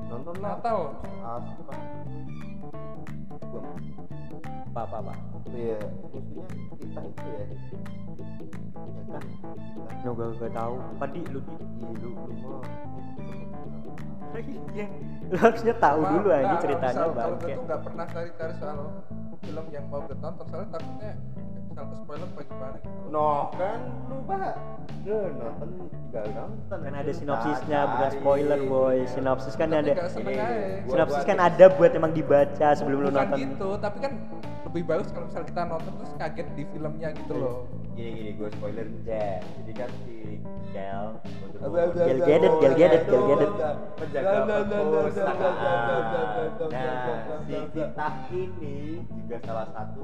Nonton 0.10 0.36
lah. 0.40 0.56
Natal. 0.56 0.80
Apa? 1.20 1.74
Apa 4.70 4.82
apa 4.86 4.98
apa. 5.04 5.14
Iya, 5.50 5.80
musuhnya 6.00 6.46
kita 6.80 7.02
itu 7.04 7.28
ya. 7.28 7.46
Ya 8.80 9.04
kan, 9.12 9.24
kita. 9.28 9.92
No, 10.08 10.12
gak, 10.16 10.28
gak 10.40 10.54
tahu. 10.56 10.76
Apa 10.80 11.06
di 11.12 11.22
lu 11.28 11.40
di? 11.44 11.56
Iya, 11.60 11.90
lu 12.00 12.10
lu 12.16 12.34
mau. 12.40 12.62
lu 15.30 15.36
harusnya 15.38 15.74
tahu 15.78 16.00
dulu 16.06 16.30
aja 16.32 16.56
ceritanya 16.64 16.94
misal, 16.96 17.10
kalau 17.12 17.18
bangke 17.18 17.46
gue 17.46 17.54
tuh 17.54 17.64
nggak 17.66 17.82
pernah 17.86 18.06
cari-cari 18.08 18.54
soal 18.62 18.80
film 19.42 19.66
yang 19.70 19.86
mau 19.88 20.02
gue 20.02 20.16
tonton 20.16 20.46
soalnya 20.46 20.70
takutnya 20.72 21.12
misal 21.66 21.84
ke 21.86 21.96
spoiler 21.98 22.28
apa 22.28 22.42
gimana 22.44 22.78
gitu. 22.78 23.08
No 23.10 23.30
kan 23.54 23.80
lu 24.06 24.18
pak 24.24 24.54
lu 25.02 25.18
nonton 25.34 25.68
tinggal 25.80 26.26
nonton. 26.30 26.78
Kan 26.82 26.94
ada 26.94 27.08
Lu 27.08 27.16
sinopsisnya 27.16 27.80
cari. 27.80 27.90
bukan 27.90 28.10
spoiler 28.12 28.60
boy. 28.64 28.98
Sinopsis 29.08 29.56
kan 29.56 29.68
Tapi 29.68 29.80
ada 29.80 29.92
gua- 29.96 30.12
sinopsis 30.88 31.24
kan 31.24 31.38
ada 31.40 31.66
buat 31.72 31.92
emang 31.92 32.12
dibaca 32.12 32.68
sebelum 32.74 32.98
lu 33.00 33.08
bukan 33.08 33.16
nonton. 33.24 33.38
gitu 33.40 33.70
tapi 33.78 33.98
kan 34.00 34.12
lebih 34.62 34.84
bagus 34.86 35.08
kalau 35.10 35.26
misal 35.26 35.44
kita 35.44 35.62
nonton 35.64 35.94
terus 35.96 36.14
kaget 36.16 36.48
di 36.54 36.64
filmnya 36.68 37.10
gitu 37.14 37.32
Iya. 37.32 37.42
loh 37.42 37.58
gini 37.94 38.10
gini 38.14 38.32
gue 38.34 38.50
spoiler 38.54 38.86
aja 38.86 39.24
jadi 39.42 39.72
kan 39.74 39.90
si 40.04 40.16
Kel 40.70 41.08
Gal 41.60 41.80
Gadot, 42.22 42.54
Gal 42.62 42.74
Gadot, 42.74 43.04
Gal 43.04 43.24
Gadot. 43.26 43.54
penjaga 43.98 44.56
perpustakaan 44.62 45.80
nah 46.70 47.16
si 47.42 47.56
Cita 47.70 48.08
ini 48.30 48.78
juga 49.10 49.38
salah 49.44 49.68
satu 49.70 50.04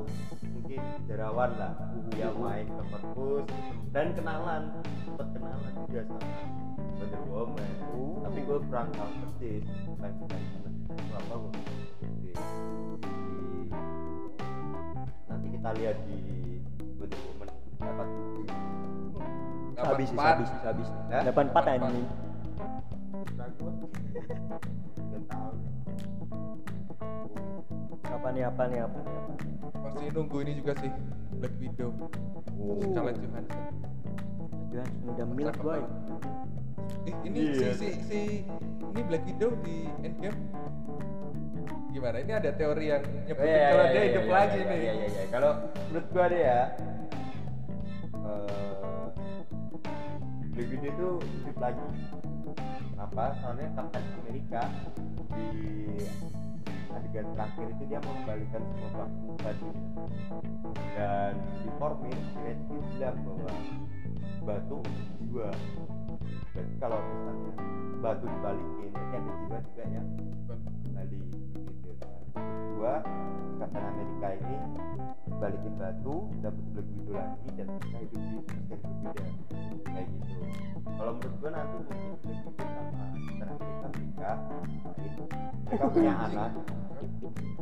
mungkin 0.50 0.80
sejarawan 0.98 1.52
lah 1.56 1.72
dia 2.10 2.28
main 2.34 2.66
ke 2.66 2.84
perpus 2.90 3.46
dan 3.92 4.12
kenalan 4.12 4.64
sempat 5.04 5.28
kenalan 5.32 5.74
juga 5.86 6.02
sama 6.06 6.30
Wonder 6.96 7.22
Woman 7.28 7.72
Oh. 7.96 8.20
tapi 8.24 8.40
gue 8.42 8.60
kurang 8.68 8.90
tahu 8.92 9.08
persis 9.22 9.64
apa 11.14 11.34
gue 11.34 11.52
di- 12.20 12.36
nanti 15.26 15.48
kita 15.52 15.70
lihat 15.74 15.98
di 16.06 16.18
Wonder 16.96 17.20
Woman 17.26 17.50
dapat 17.76 18.08
habis 19.78 20.10
Empat. 20.10 20.34
habis 20.40 20.50
habis 20.64 20.88
Hah? 21.12 21.22
delapan 21.22 21.46
empat 21.52 21.64
tahu 25.26 25.54
apa 28.06 28.28
nih 28.32 28.44
apa 28.46 28.64
nih 28.66 28.80
apa 28.80 28.98
nih 28.98 29.16
apa 29.20 29.32
masih 29.84 30.08
nunggu 30.12 30.38
ini 30.42 30.52
juga 30.58 30.74
sih 30.80 30.92
Black 31.36 31.56
Widow 31.60 31.92
Oh. 32.56 32.80
Scarlett 32.82 33.20
Johansson 33.20 33.62
Jangan 34.72 34.92
udah 35.06 35.26
milk 35.28 35.58
boy. 35.60 35.82
Ih, 37.04 37.16
ini 37.28 37.40
Iya. 37.52 37.76
si, 37.76 37.84
si 37.84 37.88
si 38.02 38.20
ini 38.82 39.02
Black 39.06 39.24
Widow 39.24 39.52
di 39.60 39.86
Endgame 40.02 40.40
gimana? 41.96 42.20
Ini 42.20 42.34
ada 42.36 42.52
teori 42.52 42.86
yang 42.92 43.04
nyebutin 43.24 43.56
Iya, 43.56 43.68
kalau 43.72 43.86
iya, 43.88 43.94
dia 43.96 43.96
iya, 43.96 44.08
hidup 44.12 44.26
iya, 44.28 44.36
lagi 44.36 44.60
iya, 44.60 44.68
nih. 44.68 44.76
Iya 44.76 44.94
iya 44.94 45.08
iya. 45.08 45.24
Kalau 45.32 45.52
menurut 45.88 46.08
gua 46.12 46.26
deh 46.28 46.42
ya, 46.44 46.62
eh 48.12 49.06
Black 50.52 50.68
Widow 50.72 50.92
itu 50.92 51.10
hidup 51.24 51.58
lagi. 51.64 51.86
Kenapa? 52.92 53.24
Soalnya 53.40 53.68
Captain 53.80 54.06
America 54.20 54.62
di 55.36 55.48
adegan 56.96 57.28
terakhir 57.36 57.68
itu 57.76 57.84
dia 57.92 58.00
mengembalikan 58.04 58.62
semua 58.72 58.90
batu 58.96 59.32
tadi 59.44 59.70
dan 60.96 61.34
di 61.60 61.70
si 62.32 62.38
Rescue 62.40 62.84
bilang 62.96 63.18
bahwa 63.20 63.56
batu 64.48 64.80
jiwa 65.20 65.52
berarti 66.56 66.76
kalau 66.80 67.00
misalnya 67.04 67.52
batu 68.00 68.26
dibalikin 68.32 68.92
berarti 68.96 69.16
ada 69.20 69.32
jiwa 69.44 69.58
juga 69.60 69.84
yang 69.92 70.08
kembali 70.88 71.16
gitu 71.20 71.36
kan 71.36 71.45
kedua 72.46 72.94
Captain 73.56 73.86
Amerika 73.88 74.28
ini 74.36 74.58
balikin 75.36 75.74
batu 75.80 76.16
dapat 76.44 76.66
Black 76.76 76.88
Widow 76.96 77.14
lagi 77.16 77.48
dan 77.56 77.68
mereka 77.72 77.98
hidup 78.04 78.20
di 78.20 78.56
sistem 78.68 78.92
berbeda. 79.04 79.26
Kayak 79.86 80.06
gitu. 80.12 80.44
Kalau 80.86 81.12
menurut 81.18 81.36
gua 81.40 81.50
nanti 81.52 81.76
mungkin 81.76 82.00
Black 82.24 82.40
Widow 82.46 82.68
sama 82.68 83.06
Captain 83.16 83.50
Amerika 83.50 84.30
lain 84.30 85.12
mereka 85.66 85.86
punya 85.92 86.14
anak. 86.30 86.52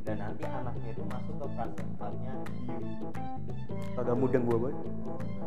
Dan 0.03 0.15
nanti 0.19 0.43
anaknya 0.43 0.89
itu 0.91 1.03
masuk 1.07 1.35
ke 1.39 1.45
prasejarahnya 1.55 2.33
Dio 2.67 3.09
kagak 3.95 4.15
mudeng 4.17 4.43
gua 4.49 4.57
boy. 4.67 4.73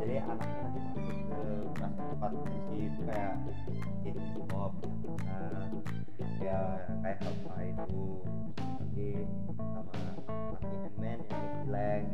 Jadi 0.01 0.15
anaknya 0.23 0.59
nanti 0.65 0.81
masuk 0.81 1.19
ke 1.27 1.41
tempat 2.17 2.33
fungsi 2.33 2.77
itu 2.89 3.01
kayak 3.05 3.35
jadi 4.01 4.21
pop 4.49 4.73
nah, 5.27 5.69
ya 6.41 6.59
kayak 7.05 7.19
apa 7.21 7.55
itu 7.61 8.01
nanti 8.57 9.09
sama 9.57 9.93
nanti 9.93 10.23
Ant-Man 10.57 11.19
yang 11.27 11.45
Lang 11.71 12.05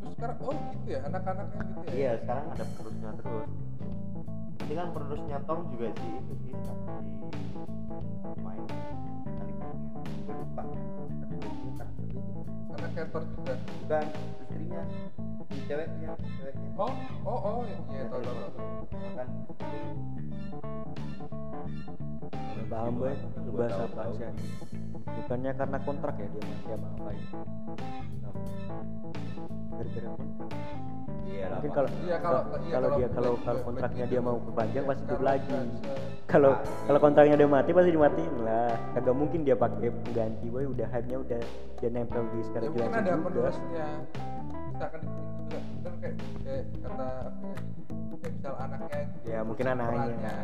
Terus 0.00 0.12
sekarang 0.14 0.38
oh 0.44 0.54
gitu 0.72 0.86
ya 0.88 1.00
anak-anaknya 1.08 1.60
gitu 1.64 1.80
ya. 1.84 1.92
iya 1.94 2.12
sekarang 2.22 2.46
ada 2.52 2.64
penerusnya 2.64 3.10
terus 3.18 3.48
nanti 4.54 4.72
kan 4.72 4.88
penerusnya 4.96 5.38
Tom 5.44 5.60
juga 5.74 5.86
si 5.92 6.06
itu 6.08 6.34
sih 6.44 6.54
si 6.54 6.72
main 8.40 8.64
kali 9.36 9.52
lupa 10.28 10.62
karakter 11.76 12.06
itu 12.08 12.40
Anak 12.74 12.90
Ketor 12.96 13.22
juga. 13.36 13.54
bukan 13.84 14.06
istrinya 14.08 14.82
ceweknya 15.64 16.10
ceweknya 16.16 16.68
Oh, 16.74 16.90
oh, 17.22 17.38
oh, 17.38 17.58
iya, 17.62 17.78
iya 17.92 18.04
tahu 18.10 18.20
tahu 18.20 18.36
tahu. 18.50 18.68
kan 19.14 19.28
Nggak 22.54 22.66
paham 22.66 22.94
boy 22.96 23.14
lu 23.44 23.50
bahas 23.52 23.76
apa 23.76 24.02
sih 24.10 24.26
bukannya 25.04 25.52
karena 25.54 25.78
kontrak 25.80 26.14
ya 26.16 26.26
dia 26.26 26.42
masih 26.42 26.66
sama 26.66 26.88
apa 26.90 27.10
ini 27.10 27.26
gara-gara 29.70 30.08
kontrak 30.10 30.50
iya 31.24 31.46
mungkin 31.50 31.70
kalau 31.70 31.88
Iya 31.94 32.16
kalau 32.18 32.40
iya, 32.58 32.72
kalau 32.72 32.88
dia 32.94 33.08
kalau 33.10 33.32
kalau 33.40 33.60
kontraknya 33.62 34.04
dia 34.06 34.20
mau 34.20 34.36
perpanjang 34.38 34.84
pasti 34.84 35.02
hidup 35.04 35.22
lagi. 35.22 35.48
Nggak 35.48 35.64
bisa- 35.66 36.02
kalau 36.24 36.52
kalau 36.84 36.98
iya. 36.98 37.04
kontraknya 37.04 37.36
dia 37.36 37.48
mati 37.48 37.70
pasti 37.70 37.90
dimatiin 37.90 38.34
lah. 38.42 38.72
Kagak 38.94 39.14
mungkin 39.14 39.40
dia 39.42 39.56
pakai 39.56 39.88
pengganti 39.92 40.46
boy. 40.48 40.64
Udah 40.66 40.86
hype-nya 40.88 41.18
udah 41.20 41.40
dia 41.78 41.88
nempel 41.90 42.22
di 42.24 42.38
ya 42.38 42.44
sekarang 42.44 42.70
mungkin 42.70 42.90
ada 42.92 43.12
penerusnya 43.18 43.86
misalkan 44.74 45.00
itu 45.06 45.20
juga 45.38 45.58
kan 45.86 45.94
kayak 46.02 46.16
kayak 46.42 46.64
kata 46.82 47.06
apa 47.30 47.44
ya 47.46 47.58
kayak 48.18 48.32
misal 48.34 48.54
anaknya 48.58 49.00
ya 49.22 49.38
mungkin 49.46 49.66
anaknya. 49.70 50.34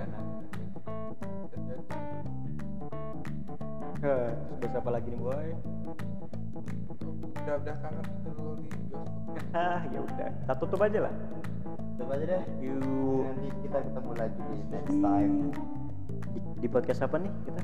Heh, 4.01 4.33
terus 4.65 4.73
apa 4.81 4.91
lagi 4.97 5.13
nih 5.13 5.21
boy? 5.21 5.49
Udah 7.43 7.55
udah 7.61 7.75
kangen 7.85 8.07
dulu 8.25 8.57
di 8.57 8.69
bioskop. 8.89 9.53
Ah 9.53 9.85
ya 9.93 10.01
udah. 10.01 10.31
Kita 10.41 10.55
tutup 10.57 10.81
aja 10.81 10.99
lah. 11.05 11.15
Coba 12.01 12.17
aja 12.17 12.25
deh. 12.33 12.43
Yuk. 12.65 13.29
Nanti 13.29 13.49
kita 13.67 13.79
ketemu 13.85 14.13
lagi 14.17 14.41
di 14.41 14.57
next 14.73 14.97
time. 15.05 15.35
Di, 16.33 16.39
di 16.65 16.69
podcast 16.71 17.05
apa 17.05 17.17
nih 17.21 17.33
kita? 17.45 17.63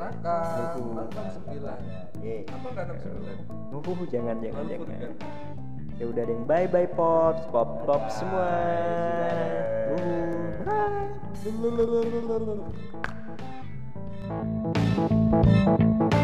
Buku. 0.00 0.84
enam 0.96 1.28
sembilan? 1.34 1.80
Yeay. 2.22 2.40
apa 2.46 2.66
enggak 2.70 2.84
enam 2.86 2.98
sembilan? 3.02 3.36
Uh 3.74 4.06
jangan 4.06 4.36
jangan 4.38 4.64
jangan. 4.70 5.48
Ya 6.00 6.08
udah 6.08 6.24
deh 6.24 6.38
bye 6.48 6.64
bye 6.64 6.88
pops 6.88 7.44
pop 7.52 7.84
pop 7.84 8.08
Bye. 8.08 8.16
semua 8.16 8.48
uh, 9.92 10.48
bye 16.08 16.16